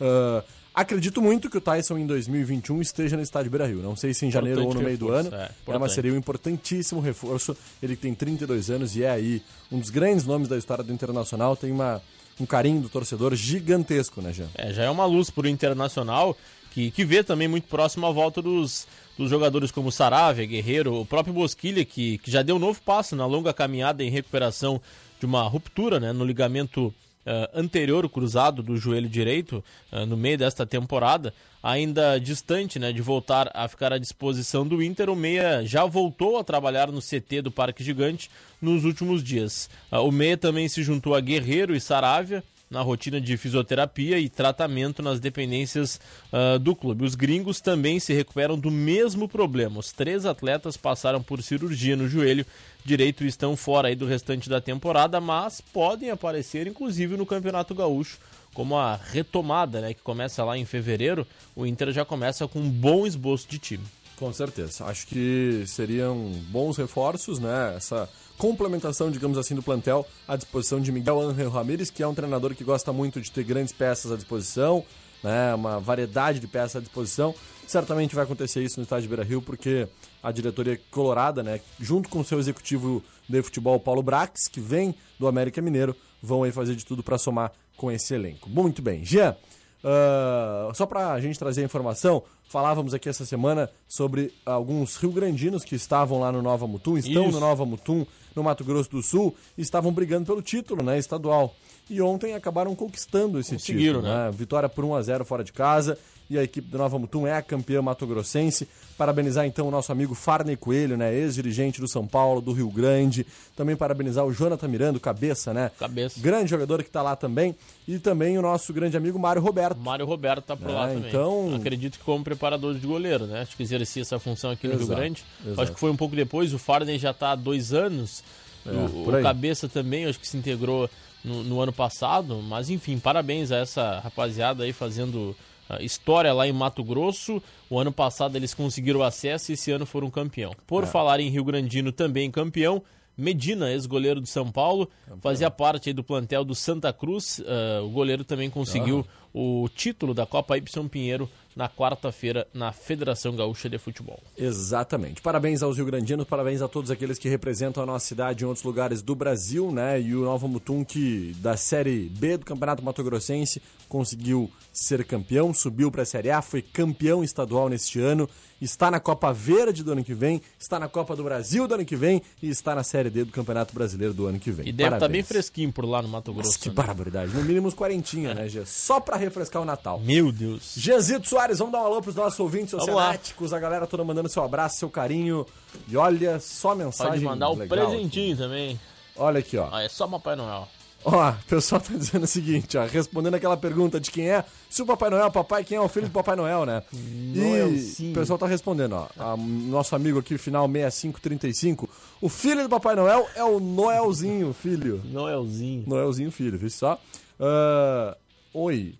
uh, 0.00 0.44
Acredito 0.74 1.20
muito 1.20 1.50
que 1.50 1.58
o 1.58 1.60
Tyson 1.60 1.98
em 1.98 2.06
2021 2.06 2.80
esteja 2.80 3.16
no 3.16 3.22
estádio 3.22 3.50
Beira-Rio. 3.50 3.82
Não 3.82 3.94
sei 3.94 4.14
se 4.14 4.24
em 4.24 4.30
janeiro 4.30 4.64
ou 4.64 4.72
no 4.72 4.80
meio 4.80 4.92
reforço, 4.92 5.30
do 5.30 5.36
ano. 5.36 5.42
É, 5.42 5.50
é, 5.74 5.78
mas 5.78 5.92
seria 5.92 6.12
um 6.12 6.16
importantíssimo 6.16 7.00
reforço. 7.00 7.56
Ele 7.82 7.94
tem 7.94 8.14
32 8.14 8.70
anos 8.70 8.96
e 8.96 9.04
é 9.04 9.10
aí 9.10 9.42
um 9.70 9.78
dos 9.78 9.90
grandes 9.90 10.24
nomes 10.24 10.48
da 10.48 10.56
história 10.56 10.82
do 10.82 10.92
Internacional. 10.92 11.56
Tem 11.56 11.70
uma, 11.70 12.00
um 12.40 12.46
carinho 12.46 12.80
do 12.80 12.88
torcedor 12.88 13.34
gigantesco, 13.34 14.22
né, 14.22 14.32
Jean? 14.32 14.48
É, 14.54 14.72
já 14.72 14.84
é 14.84 14.90
uma 14.90 15.04
luz 15.04 15.28
para 15.28 15.44
o 15.44 15.48
Internacional 15.48 16.36
que, 16.72 16.90
que 16.90 17.04
vê 17.04 17.22
também 17.22 17.46
muito 17.46 17.68
próximo 17.68 18.06
à 18.06 18.10
volta 18.10 18.40
dos, 18.40 18.86
dos 19.16 19.28
jogadores 19.28 19.70
como 19.70 19.92
Saravia, 19.92 20.46
Guerreiro, 20.46 21.00
o 21.00 21.06
próprio 21.06 21.34
Bosquilha, 21.34 21.84
que, 21.84 22.18
que 22.18 22.30
já 22.30 22.42
deu 22.42 22.56
um 22.56 22.58
novo 22.58 22.80
passo 22.82 23.14
na 23.14 23.26
longa 23.26 23.52
caminhada 23.52 24.02
em 24.02 24.10
recuperação 24.10 24.80
de 25.20 25.26
uma 25.26 25.42
ruptura 25.42 26.00
né, 26.00 26.12
no 26.12 26.24
ligamento 26.24 26.92
uh, 27.26 27.58
anterior 27.58 28.08
cruzado 28.08 28.62
do 28.62 28.76
joelho 28.76 29.08
direito 29.08 29.64
uh, 29.90 30.06
no 30.06 30.16
meio 30.16 30.38
desta 30.38 30.66
temporada, 30.66 31.32
ainda 31.62 32.18
distante 32.18 32.78
né, 32.78 32.92
de 32.92 33.00
voltar 33.00 33.50
a 33.54 33.68
ficar 33.68 33.92
à 33.92 33.98
disposição 33.98 34.66
do 34.66 34.82
Inter, 34.82 35.08
o 35.08 35.16
Meia 35.16 35.64
já 35.64 35.84
voltou 35.84 36.38
a 36.38 36.44
trabalhar 36.44 36.90
no 36.90 37.00
CT 37.00 37.42
do 37.42 37.50
Parque 37.50 37.84
Gigante 37.84 38.30
nos 38.60 38.84
últimos 38.84 39.22
dias. 39.22 39.70
Uh, 39.90 39.98
o 39.98 40.12
Meia 40.12 40.36
também 40.36 40.68
se 40.68 40.82
juntou 40.82 41.14
a 41.14 41.20
Guerreiro 41.20 41.74
e 41.74 41.80
Saravia, 41.80 42.42
na 42.72 42.80
rotina 42.80 43.20
de 43.20 43.36
fisioterapia 43.36 44.18
e 44.18 44.28
tratamento 44.28 45.02
nas 45.02 45.20
dependências 45.20 46.00
uh, 46.32 46.58
do 46.58 46.74
clube. 46.74 47.04
Os 47.04 47.14
gringos 47.14 47.60
também 47.60 48.00
se 48.00 48.14
recuperam 48.14 48.58
do 48.58 48.70
mesmo 48.70 49.28
problema. 49.28 49.78
Os 49.78 49.92
três 49.92 50.24
atletas 50.24 50.76
passaram 50.76 51.22
por 51.22 51.42
cirurgia 51.42 51.94
no 51.94 52.08
joelho 52.08 52.46
direito 52.84 53.24
e 53.24 53.28
estão 53.28 53.56
fora 53.56 53.88
aí 53.88 53.94
do 53.94 54.06
restante 54.06 54.48
da 54.48 54.60
temporada, 54.60 55.20
mas 55.20 55.60
podem 55.60 56.10
aparecer 56.10 56.66
inclusive 56.66 57.16
no 57.16 57.26
Campeonato 57.26 57.74
Gaúcho 57.74 58.18
como 58.54 58.76
a 58.76 58.96
retomada, 58.96 59.80
né, 59.80 59.94
que 59.94 60.02
começa 60.02 60.44
lá 60.44 60.58
em 60.58 60.64
fevereiro, 60.64 61.26
o 61.56 61.66
Inter 61.66 61.90
já 61.90 62.04
começa 62.04 62.46
com 62.46 62.60
um 62.60 62.68
bom 62.68 63.06
esboço 63.06 63.48
de 63.48 63.58
time. 63.58 63.84
Com 64.22 64.32
certeza. 64.32 64.84
Acho 64.84 65.04
que 65.08 65.64
seriam 65.66 66.30
bons 66.48 66.76
reforços, 66.76 67.40
né? 67.40 67.74
Essa 67.76 68.08
complementação, 68.38 69.10
digamos 69.10 69.36
assim, 69.36 69.52
do 69.52 69.64
plantel 69.64 70.06
à 70.28 70.36
disposição 70.36 70.80
de 70.80 70.92
Miguel 70.92 71.20
Ángel 71.20 71.50
Ramírez, 71.50 71.90
que 71.90 72.04
é 72.04 72.06
um 72.06 72.14
treinador 72.14 72.54
que 72.54 72.62
gosta 72.62 72.92
muito 72.92 73.20
de 73.20 73.32
ter 73.32 73.42
grandes 73.42 73.72
peças 73.72 74.12
à 74.12 74.14
disposição, 74.14 74.84
né, 75.24 75.52
uma 75.56 75.80
variedade 75.80 76.38
de 76.38 76.46
peças 76.46 76.76
à 76.76 76.78
disposição. 76.80 77.34
Certamente 77.66 78.14
vai 78.14 78.22
acontecer 78.22 78.62
isso 78.62 78.78
no 78.78 78.84
estádio 78.84 79.08
Beira 79.08 79.24
Rio, 79.24 79.42
porque 79.42 79.88
a 80.22 80.30
diretoria 80.30 80.80
colorada, 80.92 81.42
né, 81.42 81.60
junto 81.80 82.08
com 82.08 82.20
o 82.20 82.24
seu 82.24 82.38
executivo 82.38 83.02
de 83.28 83.42
futebol, 83.42 83.80
Paulo 83.80 84.04
Brax, 84.04 84.46
que 84.46 84.60
vem 84.60 84.94
do 85.18 85.26
América 85.26 85.60
Mineiro, 85.60 85.96
vão 86.22 86.44
aí 86.44 86.52
fazer 86.52 86.76
de 86.76 86.86
tudo 86.86 87.02
para 87.02 87.18
somar 87.18 87.50
com 87.76 87.90
esse 87.90 88.14
elenco. 88.14 88.48
Muito 88.48 88.80
bem. 88.82 89.04
Jean, 89.04 89.34
uh, 89.84 90.74
só 90.74 90.86
para 90.86 91.12
a 91.12 91.20
gente 91.20 91.38
trazer 91.38 91.62
a 91.62 91.64
informação, 91.64 92.22
Falávamos 92.52 92.92
aqui 92.92 93.08
essa 93.08 93.24
semana 93.24 93.70
sobre 93.88 94.30
alguns 94.44 94.96
rio-grandinos 94.96 95.64
que 95.64 95.74
estavam 95.74 96.20
lá 96.20 96.30
no 96.30 96.42
Nova 96.42 96.66
Mutum, 96.66 96.98
estão 96.98 97.22
Isso. 97.22 97.32
no 97.32 97.40
Nova 97.40 97.64
Mutum, 97.64 98.04
no 98.36 98.42
Mato 98.42 98.62
Grosso 98.62 98.90
do 98.90 99.02
Sul, 99.02 99.34
e 99.56 99.62
estavam 99.62 99.90
brigando 99.90 100.26
pelo 100.26 100.42
título, 100.42 100.82
né, 100.82 100.98
estadual. 100.98 101.56
E 101.90 102.00
ontem 102.00 102.34
acabaram 102.34 102.74
conquistando 102.74 103.38
esse 103.38 103.56
título, 103.56 104.02
né? 104.02 104.26
né? 104.26 104.30
Vitória 104.32 104.68
por 104.68 104.84
1 104.84 104.94
a 104.94 105.02
0 105.02 105.24
fora 105.24 105.44
de 105.44 105.52
casa 105.52 105.98
e 106.32 106.38
a 106.38 106.42
equipe 106.42 106.66
do 106.66 106.78
Nova 106.78 106.98
Mutum 106.98 107.26
é 107.26 107.34
a 107.34 107.42
campeã 107.42 107.82
mato-grossense. 107.82 108.66
Parabenizar 108.96 109.44
então 109.44 109.68
o 109.68 109.70
nosso 109.70 109.92
amigo 109.92 110.14
Farney 110.14 110.56
Coelho, 110.56 110.96
né, 110.96 111.14
ex-dirigente 111.14 111.78
do 111.78 111.86
São 111.86 112.06
Paulo, 112.06 112.40
do 112.40 112.52
Rio 112.52 112.70
Grande. 112.70 113.26
Também 113.54 113.76
parabenizar 113.76 114.24
o 114.24 114.32
Jonathan 114.32 114.66
Miranda, 114.66 114.98
cabeça, 114.98 115.52
né? 115.52 115.70
Cabeça. 115.78 116.18
Grande 116.20 116.48
jogador 116.48 116.82
que 116.82 116.88
está 116.88 117.02
lá 117.02 117.14
também. 117.14 117.54
E 117.86 117.98
também 117.98 118.38
o 118.38 118.42
nosso 118.42 118.72
grande 118.72 118.96
amigo 118.96 119.18
Mário 119.18 119.42
Roberto. 119.42 119.78
Mário 119.78 120.06
Roberto 120.06 120.44
tá 120.44 120.56
por 120.56 120.70
é, 120.70 120.72
lá 120.72 120.88
também. 120.88 121.08
Então... 121.08 121.54
Acredito 121.54 121.98
que 121.98 122.04
como 122.04 122.24
preparador 122.24 122.74
de 122.74 122.86
goleiro, 122.86 123.26
né? 123.26 123.42
Acho 123.42 123.54
que 123.54 123.62
exercia 123.62 124.00
essa 124.00 124.18
função 124.18 124.52
aqui 124.52 124.66
no 124.66 124.74
exato, 124.74 124.88
Rio 124.88 124.96
Grande. 124.96 125.24
Exato. 125.44 125.60
Acho 125.60 125.72
que 125.72 125.80
foi 125.80 125.90
um 125.90 125.96
pouco 125.96 126.16
depois. 126.16 126.54
O 126.54 126.58
Farney 126.58 126.98
já 126.98 127.10
está 127.10 127.32
há 127.32 127.36
dois 127.36 127.74
anos. 127.74 128.24
É, 128.64 128.70
o, 128.70 129.08
o 129.08 129.22
Cabeça 129.22 129.68
também, 129.68 130.06
acho 130.06 130.18
que 130.18 130.26
se 130.26 130.36
integrou 130.38 130.88
no, 131.24 131.42
no 131.42 131.60
ano 131.60 131.72
passado. 131.72 132.40
Mas 132.42 132.70
enfim, 132.70 132.98
parabéns 132.98 133.50
a 133.52 133.56
essa 133.56 134.00
rapaziada 134.00 134.64
aí 134.64 134.72
fazendo 134.72 135.36
história 135.80 136.32
lá 136.32 136.46
em 136.46 136.52
Mato 136.52 136.82
Grosso. 136.84 137.42
O 137.70 137.78
ano 137.78 137.92
passado 137.92 138.36
eles 138.36 138.52
conseguiram 138.52 139.02
acesso 139.02 139.50
e 139.50 139.54
esse 139.54 139.70
ano 139.70 139.86
foram 139.86 140.10
campeão. 140.10 140.52
Por 140.66 140.84
é. 140.84 140.86
falar 140.86 141.20
em 141.20 141.28
Rio 141.28 141.44
Grandino 141.44 141.92
também 141.92 142.30
campeão, 142.30 142.82
Medina, 143.16 143.70
ex-goleiro 143.70 144.20
do 144.20 144.26
São 144.26 144.50
Paulo, 144.50 144.86
campeão. 145.04 145.20
fazia 145.20 145.50
parte 145.50 145.92
do 145.92 146.02
plantel 146.02 146.44
do 146.44 146.54
Santa 146.54 146.92
Cruz. 146.92 147.38
Uh, 147.38 147.84
o 147.84 147.90
goleiro 147.90 148.24
também 148.24 148.50
conseguiu 148.50 149.06
o 149.32 149.68
título 149.74 150.12
da 150.12 150.26
Copa 150.26 150.56
Y 150.56 150.88
Pinheiro 150.88 151.28
na 151.54 151.68
quarta-feira 151.68 152.46
na 152.52 152.72
Federação 152.72 153.34
Gaúcha 153.36 153.68
de 153.68 153.78
Futebol. 153.78 154.20
Exatamente. 154.36 155.20
Parabéns 155.20 155.62
aos 155.62 155.76
rio-grandinos, 155.76 156.26
parabéns 156.26 156.62
a 156.62 156.68
todos 156.68 156.90
aqueles 156.90 157.18
que 157.18 157.28
representam 157.28 157.82
a 157.82 157.86
nossa 157.86 158.06
cidade 158.06 158.44
em 158.44 158.46
outros 158.46 158.64
lugares 158.64 159.02
do 159.02 159.14
Brasil, 159.14 159.70
né? 159.70 160.00
E 160.00 160.14
o 160.14 160.24
Nova 160.24 160.48
Mutum 160.48 160.84
que 160.84 161.34
da 161.38 161.56
Série 161.56 162.08
B 162.08 162.36
do 162.36 162.44
Campeonato 162.44 162.82
Mato 162.82 163.02
Grossense 163.02 163.62
conseguiu 163.88 164.50
ser 164.72 165.04
campeão, 165.04 165.52
subiu 165.52 165.90
para 165.90 166.02
a 166.02 166.06
Série 166.06 166.30
A, 166.30 166.40
foi 166.40 166.62
campeão 166.62 167.22
estadual 167.22 167.68
neste 167.68 168.00
ano, 168.00 168.28
está 168.64 168.90
na 168.90 169.00
Copa 169.00 169.32
Verde 169.32 169.82
do 169.82 169.92
ano 169.92 170.04
que 170.04 170.14
vem, 170.14 170.40
está 170.58 170.78
na 170.78 170.88
Copa 170.88 171.16
do 171.16 171.24
Brasil 171.24 171.66
do 171.66 171.74
ano 171.74 171.84
que 171.84 171.96
vem 171.96 172.22
e 172.42 172.48
está 172.48 172.74
na 172.74 172.82
Série 172.82 173.10
D 173.10 173.24
do 173.24 173.32
Campeonato 173.32 173.74
Brasileiro 173.74 174.14
do 174.14 174.26
ano 174.26 174.38
que 174.38 174.50
vem. 174.50 174.68
E 174.68 174.72
deve 174.72 174.96
estar 174.96 175.06
tá 175.06 175.08
bem 175.08 175.22
fresquinho 175.22 175.72
por 175.72 175.84
lá 175.84 176.02
no 176.02 176.08
Mato 176.08 176.32
Grosso. 176.32 176.50
Nossa, 176.50 176.58
que 176.58 176.68
né? 176.68 176.74
barbaridade. 176.74 177.34
No 177.34 177.42
mínimo 177.42 177.68
uns 177.68 177.74
quarentinha, 177.74 178.34
né, 178.34 178.48
Gê? 178.48 178.64
Só 178.64 179.00
para 179.00 179.16
refrescar 179.16 179.62
o 179.62 179.64
Natal. 179.64 180.00
Meu 180.00 180.30
Deus. 180.30 180.74
Jezito 180.76 181.28
Soares, 181.28 181.58
vamos 181.58 181.72
dar 181.72 181.82
um 181.82 181.86
alô 181.86 182.00
pros 182.00 182.14
nossos 182.14 182.38
ouvintes 182.38 182.74
oceanáticos, 182.74 183.52
a 183.52 183.58
galera 183.58 183.86
toda 183.86 184.04
mandando 184.04 184.28
seu 184.28 184.42
abraço, 184.44 184.78
seu 184.78 184.90
carinho. 184.90 185.46
E 185.88 185.96
olha, 185.96 186.38
só 186.40 186.74
mensagem 186.74 187.12
Pode 187.12 187.24
mandar 187.24 187.48
o 187.50 187.54
legal 187.54 187.88
presentinho 187.88 188.34
aqui. 188.34 188.42
também. 188.42 188.80
Olha 189.16 189.40
aqui, 189.40 189.56
ó. 189.56 189.68
Ah, 189.70 189.82
é 189.82 189.88
só 189.88 190.06
Papai 190.06 190.36
Noel. 190.36 190.68
Ó, 191.04 191.30
o 191.30 191.34
pessoal 191.48 191.80
tá 191.80 191.92
dizendo 191.94 192.22
o 192.24 192.26
seguinte, 192.28 192.78
ó, 192.78 192.84
respondendo 192.86 193.34
aquela 193.34 193.56
pergunta 193.56 193.98
de 193.98 194.10
quem 194.10 194.30
é, 194.30 194.44
se 194.70 194.82
o 194.82 194.86
Papai 194.86 195.10
Noel 195.10 195.24
é 195.24 195.26
o 195.26 195.32
papai, 195.32 195.64
quem 195.64 195.76
é 195.76 195.80
o 195.80 195.88
filho 195.88 196.06
do 196.06 196.12
Papai 196.12 196.36
Noel, 196.36 196.64
né? 196.64 196.82
E 196.92 198.10
o 198.10 198.12
pessoal 198.14 198.38
tá 198.38 198.46
respondendo, 198.46 198.92
ó, 198.94 199.08
a- 199.18 199.36
nosso 199.36 199.96
amigo 199.96 200.18
aqui, 200.20 200.38
final 200.38 200.68
6535, 200.68 201.90
o 202.20 202.28
filho 202.28 202.62
do 202.62 202.68
Papai 202.68 202.94
Noel 202.94 203.26
é 203.34 203.42
o 203.42 203.58
Noelzinho, 203.58 204.52
filho. 204.52 205.02
Noelzinho. 205.04 205.84
Noelzinho, 205.88 206.30
filho, 206.30 206.56
viu 206.56 206.70
só? 206.70 207.00
Ah, 207.40 208.16
oi, 208.54 208.94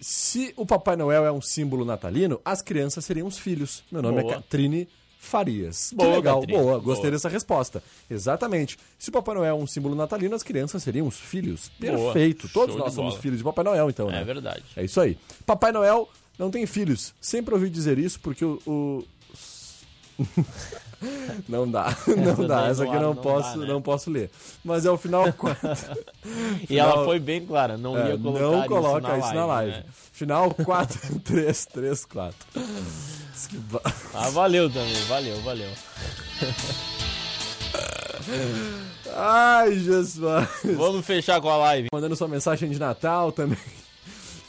se 0.00 0.52
o 0.56 0.64
Papai 0.66 0.96
Noel 0.96 1.24
é 1.26 1.32
um 1.32 1.40
símbolo 1.40 1.84
natalino, 1.84 2.40
as 2.44 2.60
crianças 2.62 3.04
seriam 3.04 3.26
os 3.26 3.38
filhos. 3.38 3.84
Meu 3.90 4.00
nome 4.02 4.22
Boa. 4.22 4.32
é 4.32 4.36
Catrine 4.36 4.88
Farias. 5.24 5.92
Boa, 5.94 6.10
que 6.10 6.16
legal, 6.16 6.46
boa, 6.46 6.78
gostei 6.78 7.02
boa. 7.04 7.10
dessa 7.12 7.28
resposta. 7.28 7.82
Exatamente. 8.10 8.78
Se 8.98 9.08
o 9.08 9.12
Papai 9.12 9.34
Noel 9.34 9.50
é 9.50 9.54
um 9.62 9.66
símbolo 9.66 9.94
natalino, 9.94 10.34
as 10.34 10.42
crianças 10.42 10.82
seriam 10.82 11.06
os 11.06 11.18
filhos. 11.18 11.70
Boa. 11.80 12.12
Perfeito. 12.12 12.48
Todos 12.48 12.74
Show 12.74 12.76
de 12.76 12.84
nós 12.84 12.94
somos 12.94 13.12
bola. 13.14 13.22
filhos 13.22 13.38
de 13.38 13.44
Papai 13.44 13.64
Noel, 13.64 13.90
então, 13.90 14.08
né? 14.08 14.20
É 14.20 14.24
verdade. 14.24 14.62
É 14.76 14.84
isso 14.84 15.00
aí. 15.00 15.18
Papai 15.46 15.72
Noel 15.72 16.08
não 16.38 16.50
tem 16.50 16.66
filhos. 16.66 17.14
Sempre 17.20 17.54
ouvi 17.54 17.68
dizer 17.70 17.98
isso 17.98 18.20
porque 18.20 18.44
o. 18.44 18.60
o- 18.66 19.04
não 21.48 21.68
dá, 21.70 21.96
não 22.06 22.46
dá. 22.46 22.68
Essa 22.68 22.84
aqui 22.84 22.94
eu 22.94 23.00
não, 23.00 23.14
não 23.14 23.22
posso, 23.22 23.50
dá, 23.50 23.56
né? 23.56 23.66
não 23.72 23.82
posso 23.82 24.10
ler. 24.10 24.30
Mas 24.64 24.86
é 24.86 24.90
o 24.90 24.96
final 24.96 25.32
4. 25.32 25.60
E 26.70 26.78
ela 26.78 27.04
foi 27.04 27.18
bem 27.18 27.44
clara, 27.44 27.76
não 27.76 27.98
É, 27.98 28.10
ia 28.12 28.18
colocar 28.18 28.40
não 28.40 28.58
isso 28.60 28.68
coloca 28.68 29.08
na 29.08 29.18
isso 29.18 29.34
na 29.34 29.46
live. 29.46 29.72
né? 29.72 29.84
Final 30.12 30.54
4, 30.54 31.20
3, 31.20 31.66
3, 31.66 32.04
4. 32.04 32.36
Ah, 34.14 34.30
valeu 34.30 34.70
também, 34.70 35.02
valeu, 35.04 35.40
valeu. 35.42 35.70
Ai, 39.16 39.74
Jesus. 39.74 40.16
Vamos 40.76 41.04
fechar 41.04 41.40
com 41.40 41.48
a 41.48 41.56
live. 41.56 41.88
Mandando 41.92 42.16
sua 42.16 42.28
mensagem 42.28 42.70
de 42.70 42.78
Natal 42.78 43.32
também. 43.32 43.58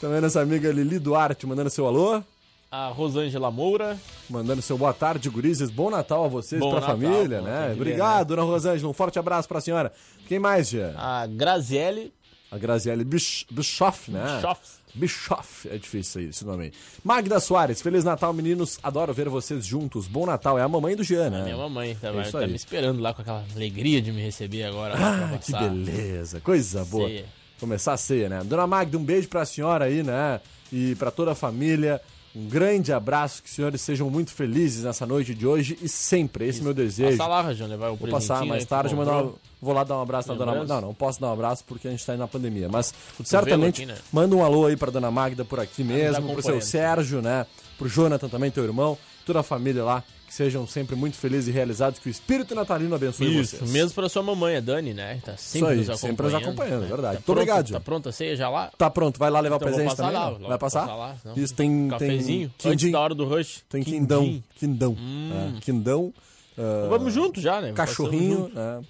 Também 0.00 0.20
nossa 0.20 0.40
amiga 0.40 0.70
Lili 0.72 0.98
Duarte 0.98 1.46
mandando 1.46 1.70
seu 1.70 1.86
alô. 1.86 2.22
A 2.70 2.88
Rosângela 2.88 3.50
Moura. 3.50 3.96
Mandando 4.28 4.60
seu 4.60 4.76
boa 4.76 4.92
tarde, 4.92 5.30
gurizes. 5.30 5.70
Bom 5.70 5.88
Natal 5.88 6.24
a 6.24 6.28
vocês, 6.28 6.60
Bom 6.60 6.70
pra 6.70 6.80
Natal, 6.80 6.96
família, 6.98 7.40
né? 7.40 7.68
ver, 7.68 7.74
Obrigado, 7.74 8.28
dona 8.28 8.42
Rosângela. 8.42 8.90
Um 8.90 8.94
forte 8.94 9.18
abraço 9.18 9.48
pra 9.48 9.60
senhora. 9.60 9.92
Quem 10.28 10.38
mais, 10.38 10.68
Jean? 10.68 10.94
A 10.96 11.26
Graziele. 11.26 12.12
A 12.56 12.58
Graziele 12.58 13.04
Bich- 13.04 13.46
Bischoff, 13.50 14.10
né? 14.10 14.22
Bischoff. 14.36 14.60
Bischoff. 14.94 15.68
É 15.68 15.76
difícil 15.76 16.22
aí 16.22 16.28
esse 16.28 16.44
nome 16.44 16.64
aí. 16.64 16.72
Magda 17.04 17.38
Soares. 17.38 17.82
Feliz 17.82 18.02
Natal, 18.02 18.32
meninos. 18.32 18.78
Adoro 18.82 19.12
ver 19.12 19.28
vocês 19.28 19.64
juntos. 19.64 20.06
Bom 20.06 20.24
Natal. 20.26 20.58
É 20.58 20.62
a 20.62 20.68
mamãe 20.68 20.96
do 20.96 21.04
Jean, 21.04 21.28
né? 21.30 21.42
Minha 21.44 21.56
mamãe 21.56 21.94
tá, 22.00 22.08
É 22.08 22.22
isso 22.22 22.32
tá 22.32 22.46
me 22.46 22.54
esperando 22.56 23.00
lá 23.00 23.12
com 23.12 23.20
aquela 23.22 23.44
alegria 23.54 24.00
de 24.00 24.10
me 24.10 24.22
receber 24.22 24.64
agora. 24.64 24.94
Ah, 24.96 25.38
que 25.38 25.52
passar. 25.52 25.68
beleza. 25.68 26.40
Coisa 26.40 26.84
boa. 26.84 27.08
Ceia. 27.08 27.24
Começar 27.60 27.92
a 27.92 27.96
ceia, 27.96 28.28
né? 28.28 28.42
Dona 28.44 28.66
Magda, 28.66 28.96
um 28.98 29.04
beijo 29.04 29.28
pra 29.28 29.44
senhora 29.44 29.84
aí, 29.86 30.02
né? 30.02 30.40
E 30.72 30.94
pra 30.96 31.10
toda 31.10 31.32
a 31.32 31.34
família. 31.34 32.00
Um 32.34 32.48
grande 32.48 32.92
abraço, 32.92 33.42
que 33.42 33.48
os 33.48 33.54
senhores 33.54 33.80
sejam 33.80 34.10
muito 34.10 34.30
felizes 34.30 34.84
nessa 34.84 35.06
noite 35.06 35.34
de 35.34 35.46
hoje 35.46 35.78
e 35.80 35.88
sempre. 35.88 36.46
Esse 36.46 36.58
é 36.58 36.60
o 36.60 36.64
meu 36.64 36.74
desejo. 36.74 37.16
Passa 37.16 37.30
lá, 37.30 37.40
Rajão, 37.40 37.66
levar 37.66 37.88
o 37.88 37.96
Vou 37.96 38.10
passar 38.10 38.44
mais 38.44 38.62
tarde, 38.66 38.94
comprou. 38.94 39.14
mandar, 39.14 39.28
um- 39.30 39.34
vou 39.66 39.74
lá 39.74 39.84
dar 39.84 39.98
um 39.98 40.02
abraço 40.02 40.28
na 40.28 40.34
dona. 40.34 40.64
Não, 40.64 40.80
não 40.80 40.94
posso 40.94 41.20
dar 41.20 41.26
um 41.28 41.32
abraço 41.32 41.62
porque 41.66 41.88
a 41.88 41.90
gente 41.90 42.06
tá 42.06 42.12
aí 42.12 42.18
na 42.18 42.26
pandemia. 42.28 42.68
Mas 42.70 42.94
certamente 43.24 43.82
aqui, 43.82 43.92
né? 43.92 43.98
manda 44.12 44.34
um 44.34 44.42
alô 44.44 44.66
aí 44.66 44.76
pra 44.76 44.90
dona 44.90 45.10
Magda 45.10 45.44
por 45.44 45.60
aqui 45.60 45.84
mesmo, 45.84 46.32
pro 46.32 46.42
seu 46.42 46.52
acompanhando. 46.54 46.62
Sérgio, 46.62 47.20
né? 47.22 47.44
Pro 47.76 47.88
Jonathan 47.88 48.28
também, 48.28 48.50
teu 48.50 48.64
irmão, 48.64 48.96
toda 49.26 49.40
a 49.40 49.42
família 49.42 49.84
lá. 49.84 50.02
Que 50.26 50.34
sejam 50.34 50.66
sempre 50.66 50.96
muito 50.96 51.16
felizes 51.16 51.46
e 51.46 51.50
realizados. 51.52 52.00
Que 52.00 52.08
o 52.08 52.10
espírito 52.10 52.52
natalino 52.52 52.92
abençoe 52.96 53.28
Isso, 53.42 53.58
vocês. 53.58 53.70
mesmo 53.70 53.94
pra 53.94 54.08
sua 54.08 54.24
mamãe, 54.24 54.56
a 54.56 54.60
Dani, 54.60 54.92
né? 54.92 55.20
Tá 55.24 55.36
sempre 55.36 55.68
aí, 55.68 55.76
nos 55.76 55.88
acompanhando. 55.90 55.98
sempre 56.10 56.26
nos 56.26 56.34
acompanhando, 56.34 56.80
né? 56.80 56.86
é 56.86 56.88
verdade. 56.88 57.14
Tá 57.18 57.20
Muito 57.20 57.30
obrigado, 57.30 57.70
Tá 57.72 57.78
pronta 57.80 58.08
a 58.08 58.12
ceia 58.12 58.34
já 58.34 58.48
lá? 58.48 58.72
Tá 58.76 58.90
pronto, 58.90 59.20
vai 59.20 59.30
lá 59.30 59.38
levar 59.38 59.54
Então 59.54 59.68
presente 59.68 59.94
também? 59.94 60.12
lá, 60.14 60.30
vou 60.30 60.48
Vai 60.48 60.58
passar? 60.58 60.80
passar 60.80 60.96
lá, 60.96 61.14
não. 61.24 61.34
Isso 61.36 61.54
tem. 61.54 61.88
Cafezinho, 61.88 62.52
tem 62.58 62.72
antes 62.72 62.90
da 62.90 62.98
hora 62.98 63.14
do 63.14 63.24
rush. 63.24 63.62
Tem 63.68 63.84
Quindim. 63.84 63.98
quindão. 64.00 64.42
Quindão. 64.56 64.96
Hum. 64.98 65.30
É, 65.56 65.60
quindão. 65.60 66.12
ah, 66.58 66.86
Vamos 66.90 67.14
junto 67.14 67.40
já, 67.40 67.60
né? 67.60 67.70
Cachorrinho, 67.72 68.50
né? 68.52 68.80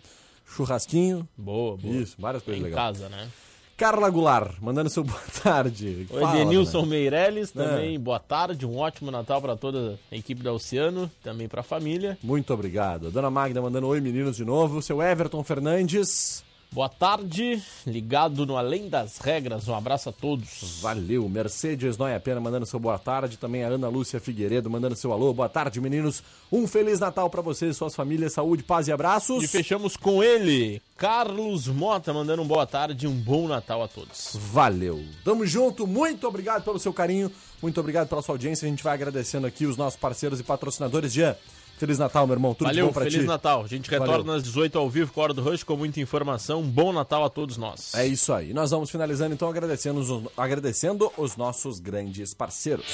Churrasquinho. 0.46 1.28
Boa, 1.36 1.76
boa. 1.76 1.94
Isso, 1.94 2.16
várias 2.18 2.42
coisas 2.42 2.60
Em 2.60 2.64
legais. 2.64 2.98
casa, 2.98 3.08
né? 3.08 3.28
Carla 3.76 4.08
Goulart, 4.08 4.54
mandando 4.62 4.88
seu 4.88 5.04
boa 5.04 5.20
tarde. 5.42 6.06
O 6.10 6.18
Fala, 6.18 6.36
Edenilson 6.36 6.78
dona. 6.80 6.86
Meirelles 6.86 7.52
É. 7.54 7.62
também, 7.62 8.00
boa 8.00 8.18
tarde, 8.18 8.64
um 8.64 8.78
ótimo 8.78 9.10
Natal 9.10 9.42
pra 9.42 9.54
toda 9.54 9.98
a 10.10 10.16
equipe 10.16 10.42
da 10.42 10.50
Oceano, 10.52 11.10
também 11.22 11.46
pra 11.46 11.62
família. 11.62 12.16
Muito 12.22 12.54
obrigado. 12.54 13.10
Dona 13.10 13.30
Magda 13.30 13.60
mandando 13.60 13.86
oi, 13.88 14.00
meninos, 14.00 14.34
de 14.36 14.46
novo. 14.46 14.80
Seu 14.80 15.02
Everton 15.02 15.44
Fernandes. 15.44 16.42
Boa 16.72 16.88
tarde, 16.88 17.62
ligado 17.86 18.44
no 18.44 18.56
Além 18.56 18.88
das 18.88 19.18
Regras, 19.18 19.66
um 19.66 19.74
abraço 19.74 20.10
a 20.10 20.12
todos. 20.12 20.80
Valeu. 20.82 21.28
Mercedes 21.28 21.96
Noia 21.96 22.20
Pena 22.20 22.40
mandando 22.40 22.66
seu 22.66 22.78
boa 22.78 22.98
tarde. 22.98 23.38
Também 23.38 23.64
a 23.64 23.68
Ana 23.68 23.88
Lúcia 23.88 24.20
Figueiredo 24.20 24.68
mandando 24.68 24.94
seu 24.94 25.12
alô. 25.12 25.32
Boa 25.32 25.48
tarde, 25.48 25.80
meninos. 25.80 26.22
Um 26.52 26.66
Feliz 26.66 27.00
Natal 27.00 27.30
pra 27.30 27.40
vocês 27.40 27.76
suas 27.76 27.94
famílias. 27.94 28.34
Saúde, 28.34 28.62
paz 28.62 28.88
e 28.88 28.92
abraços. 28.92 29.44
E 29.44 29.48
fechamos 29.48 29.96
com 29.96 30.22
ele, 30.22 30.82
Carlos 30.96 31.66
Mota, 31.66 32.12
mandando 32.12 32.42
um 32.42 32.46
boa 32.46 32.66
tarde 32.66 33.06
e 33.06 33.08
um 33.08 33.14
bom 33.14 33.48
Natal 33.48 33.82
a 33.82 33.88
todos. 33.88 34.36
Valeu. 34.52 35.02
Tamo 35.24 35.46
junto. 35.46 35.86
Muito 35.86 36.28
obrigado 36.28 36.62
pelo 36.62 36.78
seu 36.78 36.92
carinho. 36.92 37.32
Muito 37.62 37.80
obrigado 37.80 38.08
pela 38.08 38.20
sua 38.20 38.34
audiência. 38.34 38.66
A 38.66 38.68
gente 38.68 38.84
vai 38.84 38.92
agradecendo 38.92 39.46
aqui 39.46 39.64
os 39.64 39.76
nossos 39.76 39.98
parceiros 39.98 40.40
e 40.40 40.42
patrocinadores. 40.42 41.12
Jean, 41.12 41.34
Feliz 41.76 41.98
Natal, 41.98 42.26
meu 42.26 42.34
irmão. 42.34 42.54
Tudo 42.54 42.68
Valeu, 42.68 42.86
bom 42.86 42.92
pra 42.92 43.04
Feliz 43.04 43.20
ti. 43.20 43.26
Natal. 43.26 43.62
A 43.62 43.66
gente 43.66 43.90
Valeu. 43.90 44.06
retorna 44.06 44.36
às 44.36 44.42
18 44.42 44.78
ao 44.78 44.88
vivo 44.88 45.12
com 45.12 45.20
a 45.20 45.24
Hora 45.24 45.34
do 45.34 45.42
Rush 45.42 45.62
com 45.62 45.76
muita 45.76 46.00
informação. 46.00 46.62
Bom 46.62 46.92
Natal 46.92 47.24
a 47.24 47.28
todos 47.28 47.56
nós. 47.56 47.94
É 47.94 48.06
isso 48.06 48.32
aí. 48.32 48.52
Nós 48.54 48.70
vamos 48.70 48.90
finalizando 48.90 49.34
então 49.34 49.48
agradecendo 49.48 50.00
os, 50.00 50.30
agradecendo 50.36 51.12
os 51.16 51.36
nossos 51.36 51.78
grandes 51.78 52.32
parceiros. 52.32 52.86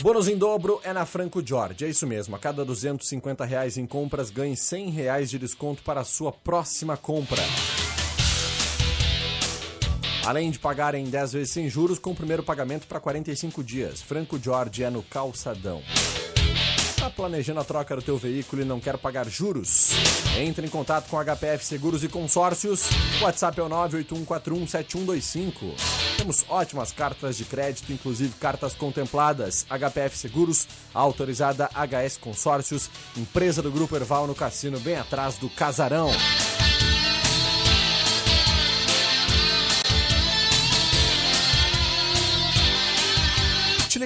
Bônus 0.00 0.26
em 0.26 0.36
dobro 0.36 0.80
é 0.82 0.92
na 0.92 1.06
Franco 1.06 1.40
Jorge, 1.46 1.84
é 1.84 1.88
isso 1.88 2.08
mesmo. 2.08 2.34
A 2.34 2.38
cada 2.38 2.64
250 2.64 3.44
reais 3.44 3.78
em 3.78 3.86
compras, 3.86 4.30
ganhe 4.30 4.56
100 4.56 4.90
reais 4.90 5.30
de 5.30 5.38
desconto 5.38 5.80
para 5.84 6.00
a 6.00 6.04
sua 6.04 6.32
próxima 6.32 6.96
compra. 6.96 7.40
Além 10.24 10.50
de 10.50 10.58
pagar 10.58 10.96
em 10.96 11.04
10 11.04 11.32
vezes 11.32 11.50
sem 11.50 11.68
juros, 11.68 12.00
com 12.00 12.10
o 12.10 12.16
primeiro 12.16 12.42
pagamento 12.42 12.88
para 12.88 12.98
45 12.98 13.62
dias. 13.62 14.02
Franco 14.02 14.38
Jorge 14.40 14.82
é 14.82 14.90
no 14.90 15.04
Calçadão. 15.04 15.82
Tá 17.02 17.10
planejando 17.10 17.58
a 17.58 17.64
troca 17.64 17.96
do 17.96 18.02
teu 18.02 18.16
veículo 18.16 18.62
e 18.62 18.64
não 18.64 18.78
quer 18.78 18.96
pagar 18.96 19.28
juros? 19.28 19.90
Entre 20.38 20.64
em 20.64 20.70
contato 20.70 21.10
com 21.10 21.18
HPF 21.18 21.64
Seguros 21.64 22.04
e 22.04 22.08
Consórcios. 22.08 22.88
WhatsApp 23.20 23.58
é 23.58 23.62
o 23.64 23.68
981417125. 23.68 25.52
Temos 26.16 26.44
ótimas 26.48 26.92
cartas 26.92 27.36
de 27.36 27.44
crédito, 27.44 27.92
inclusive 27.92 28.32
cartas 28.38 28.72
contempladas. 28.74 29.66
HPF 29.68 30.16
Seguros, 30.16 30.68
autorizada 30.94 31.68
HS 31.74 32.18
Consórcios, 32.18 32.88
empresa 33.16 33.60
do 33.60 33.72
Grupo 33.72 33.96
Erval 33.96 34.28
no 34.28 34.34
Cassino, 34.36 34.78
bem 34.78 34.94
atrás 34.94 35.38
do 35.38 35.50
Casarão. 35.50 36.08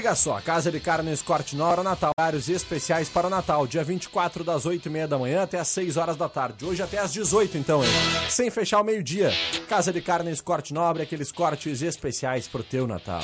Liga 0.06 0.14
só, 0.14 0.40
Casa 0.40 0.70
de 0.70 0.78
Carnes 0.78 1.20
Corte 1.20 1.56
Nora, 1.56 1.82
Natal, 1.82 2.12
horários 2.16 2.48
especiais 2.48 3.08
para 3.08 3.26
o 3.26 3.30
Natal, 3.30 3.66
dia 3.66 3.82
24 3.82 4.44
das 4.44 4.64
8 4.64 4.86
e 4.86 4.90
meia 4.90 5.08
da 5.08 5.18
manhã 5.18 5.42
até 5.42 5.58
às 5.58 5.66
6 5.66 5.96
horas 5.96 6.16
da 6.16 6.28
tarde. 6.28 6.64
Hoje 6.64 6.80
até 6.80 6.98
às 6.98 7.12
18 7.12 7.58
então, 7.58 7.82
hein? 7.82 7.90
Sem 8.30 8.48
fechar 8.48 8.80
o 8.80 8.84
meio-dia. 8.84 9.32
Casa 9.68 9.92
de 9.92 10.00
Carnes 10.00 10.40
Corte 10.40 10.72
Nobre, 10.72 11.02
aqueles 11.02 11.32
cortes 11.32 11.82
especiais 11.82 12.46
pro 12.46 12.62
teu 12.62 12.86
Natal. 12.86 13.20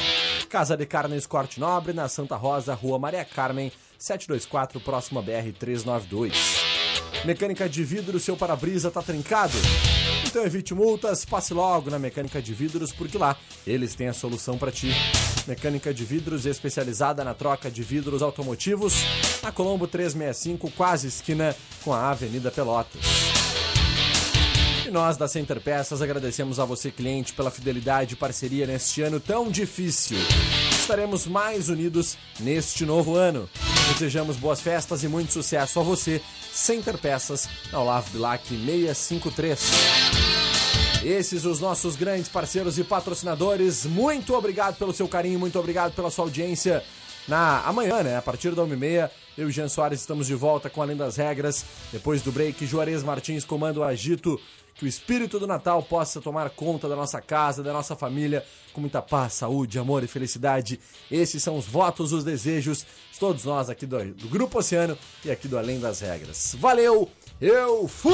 Casa 0.49 0.77
de 0.77 0.85
Carnes 0.85 1.25
Corte 1.25 1.61
Nobre, 1.61 1.93
na 1.93 2.09
Santa 2.09 2.35
Rosa, 2.35 2.75
Rua 2.75 2.99
Maria 2.99 3.25
Carmen, 3.25 3.71
724, 3.97 4.81
próximo 4.81 5.21
a 5.21 5.23
BR 5.23 5.53
392. 5.57 6.35
Mecânica 7.25 7.69
de 7.69 7.85
vidro, 7.85 8.19
seu 8.19 8.37
para-brisa 8.37 8.91
tá 8.91 9.01
trincado? 9.01 9.55
Então 10.33 10.47
evite 10.47 10.73
multas, 10.73 11.27
passe 11.27 11.53
logo 11.53 11.91
na 11.91 11.99
Mecânica 11.99 12.41
de 12.41 12.55
Vidros, 12.55 12.91
porque 12.91 13.19
lá 13.19 13.37
eles 13.67 13.95
têm 13.95 14.09
a 14.09 14.15
solução 14.15 14.57
para 14.57 14.73
ti. 14.73 14.91
Mecânica 15.47 15.93
de 15.93 16.07
Vidros 16.07 16.47
especializada 16.47 17.23
na 17.23 17.35
troca 17.35 17.71
de 17.71 17.83
vidros 17.83 18.23
automotivos, 18.23 18.95
na 19.43 19.53
Colombo 19.53 19.87
365, 19.87 20.71
quase 20.71 21.09
esquina 21.09 21.55
com 21.85 21.93
a 21.93 22.09
Avenida 22.09 22.51
Pelotas. 22.51 23.03
E 24.87 24.91
nós 24.91 25.19
da 25.19 25.29
Center 25.29 25.61
Peças 25.61 26.01
agradecemos 26.01 26.59
a 26.59 26.65
você, 26.65 26.91
cliente, 26.91 27.35
pela 27.35 27.51
fidelidade 27.51 28.15
e 28.15 28.17
parceria 28.17 28.67
neste 28.67 29.03
ano 29.03 29.21
tão 29.21 29.51
difícil. 29.51 30.17
Estaremos 30.83 31.29
mais 31.29 31.69
unidos 31.69 32.19
neste 32.41 32.85
novo 32.85 33.15
ano. 33.15 33.49
Desejamos 33.93 34.37
boas 34.37 34.61
festas 34.61 35.05
e 35.05 35.09
muito 35.09 35.33
sucesso 35.33 35.79
a 35.79 35.83
você, 35.83 36.21
Center 36.53 36.99
Peças, 36.99 37.49
na 37.71 37.79
Olavo 37.81 38.11
Bilac 38.11 38.45
653. 38.49 39.61
Esses 41.05 41.45
os 41.45 41.61
nossos 41.61 41.95
grandes 41.95 42.29
parceiros 42.29 42.81
e 42.81 42.85
patrocinadores. 42.85 43.87
Muito 43.87 44.35
obrigado 44.35 44.77
pelo 44.77 44.93
seu 44.93 45.07
carinho, 45.07 45.39
muito 45.39 45.57
obrigado 45.57 45.95
pela 45.95 46.11
sua 46.11 46.25
audiência. 46.25 46.83
na 47.29 47.63
amanhã, 47.65 48.03
né? 48.03 48.17
A 48.17 48.23
partir 48.23 48.51
da 48.53 48.63
1h30, 48.63 49.09
eu 49.39 49.49
e 49.49 49.53
Jean 49.53 49.69
Soares 49.69 50.01
estamos 50.01 50.27
de 50.27 50.35
volta 50.35 50.69
com 50.69 50.83
Além 50.83 50.97
das 50.97 51.15
Regras. 51.15 51.65
Depois 51.93 52.23
do 52.23 52.33
break, 52.33 52.67
Juarez 52.67 53.05
Martins 53.05 53.45
comanda 53.45 53.79
o 53.79 53.85
agito. 53.85 54.39
Que 54.75 54.85
o 54.85 54.89
espírito 54.89 55.39
do 55.39 55.47
Natal 55.47 55.83
possa 55.83 56.21
tomar 56.21 56.51
conta 56.51 56.89
da 56.89 56.97
nossa 56.97 57.21
casa, 57.21 57.63
da 57.63 57.73
nossa 57.73 57.95
família, 57.95 58.45
com 58.73 58.81
muita 58.81 59.03
paz, 59.03 59.35
saúde, 59.35 59.79
amor 59.79 60.03
e 60.03 60.07
felicidade. 60.07 60.81
Esses 61.11 61.43
são 61.43 61.57
os 61.57 61.67
votos, 61.67 62.13
os 62.13 62.25
desejos 62.25 62.87
de 63.13 63.19
todos 63.19 63.45
nós 63.45 63.71
aqui 63.71 63.87
do, 63.87 64.05
do 64.15 64.29
Grupo 64.29 64.59
Oceano 64.59 64.97
e 65.25 65.31
aqui 65.31 65.47
do 65.47 65.59
Além 65.59 65.79
das 65.79 66.01
Regras. 66.01 66.57
Valeu, 66.59 67.09
eu 67.41 67.87
fui! 67.89 68.13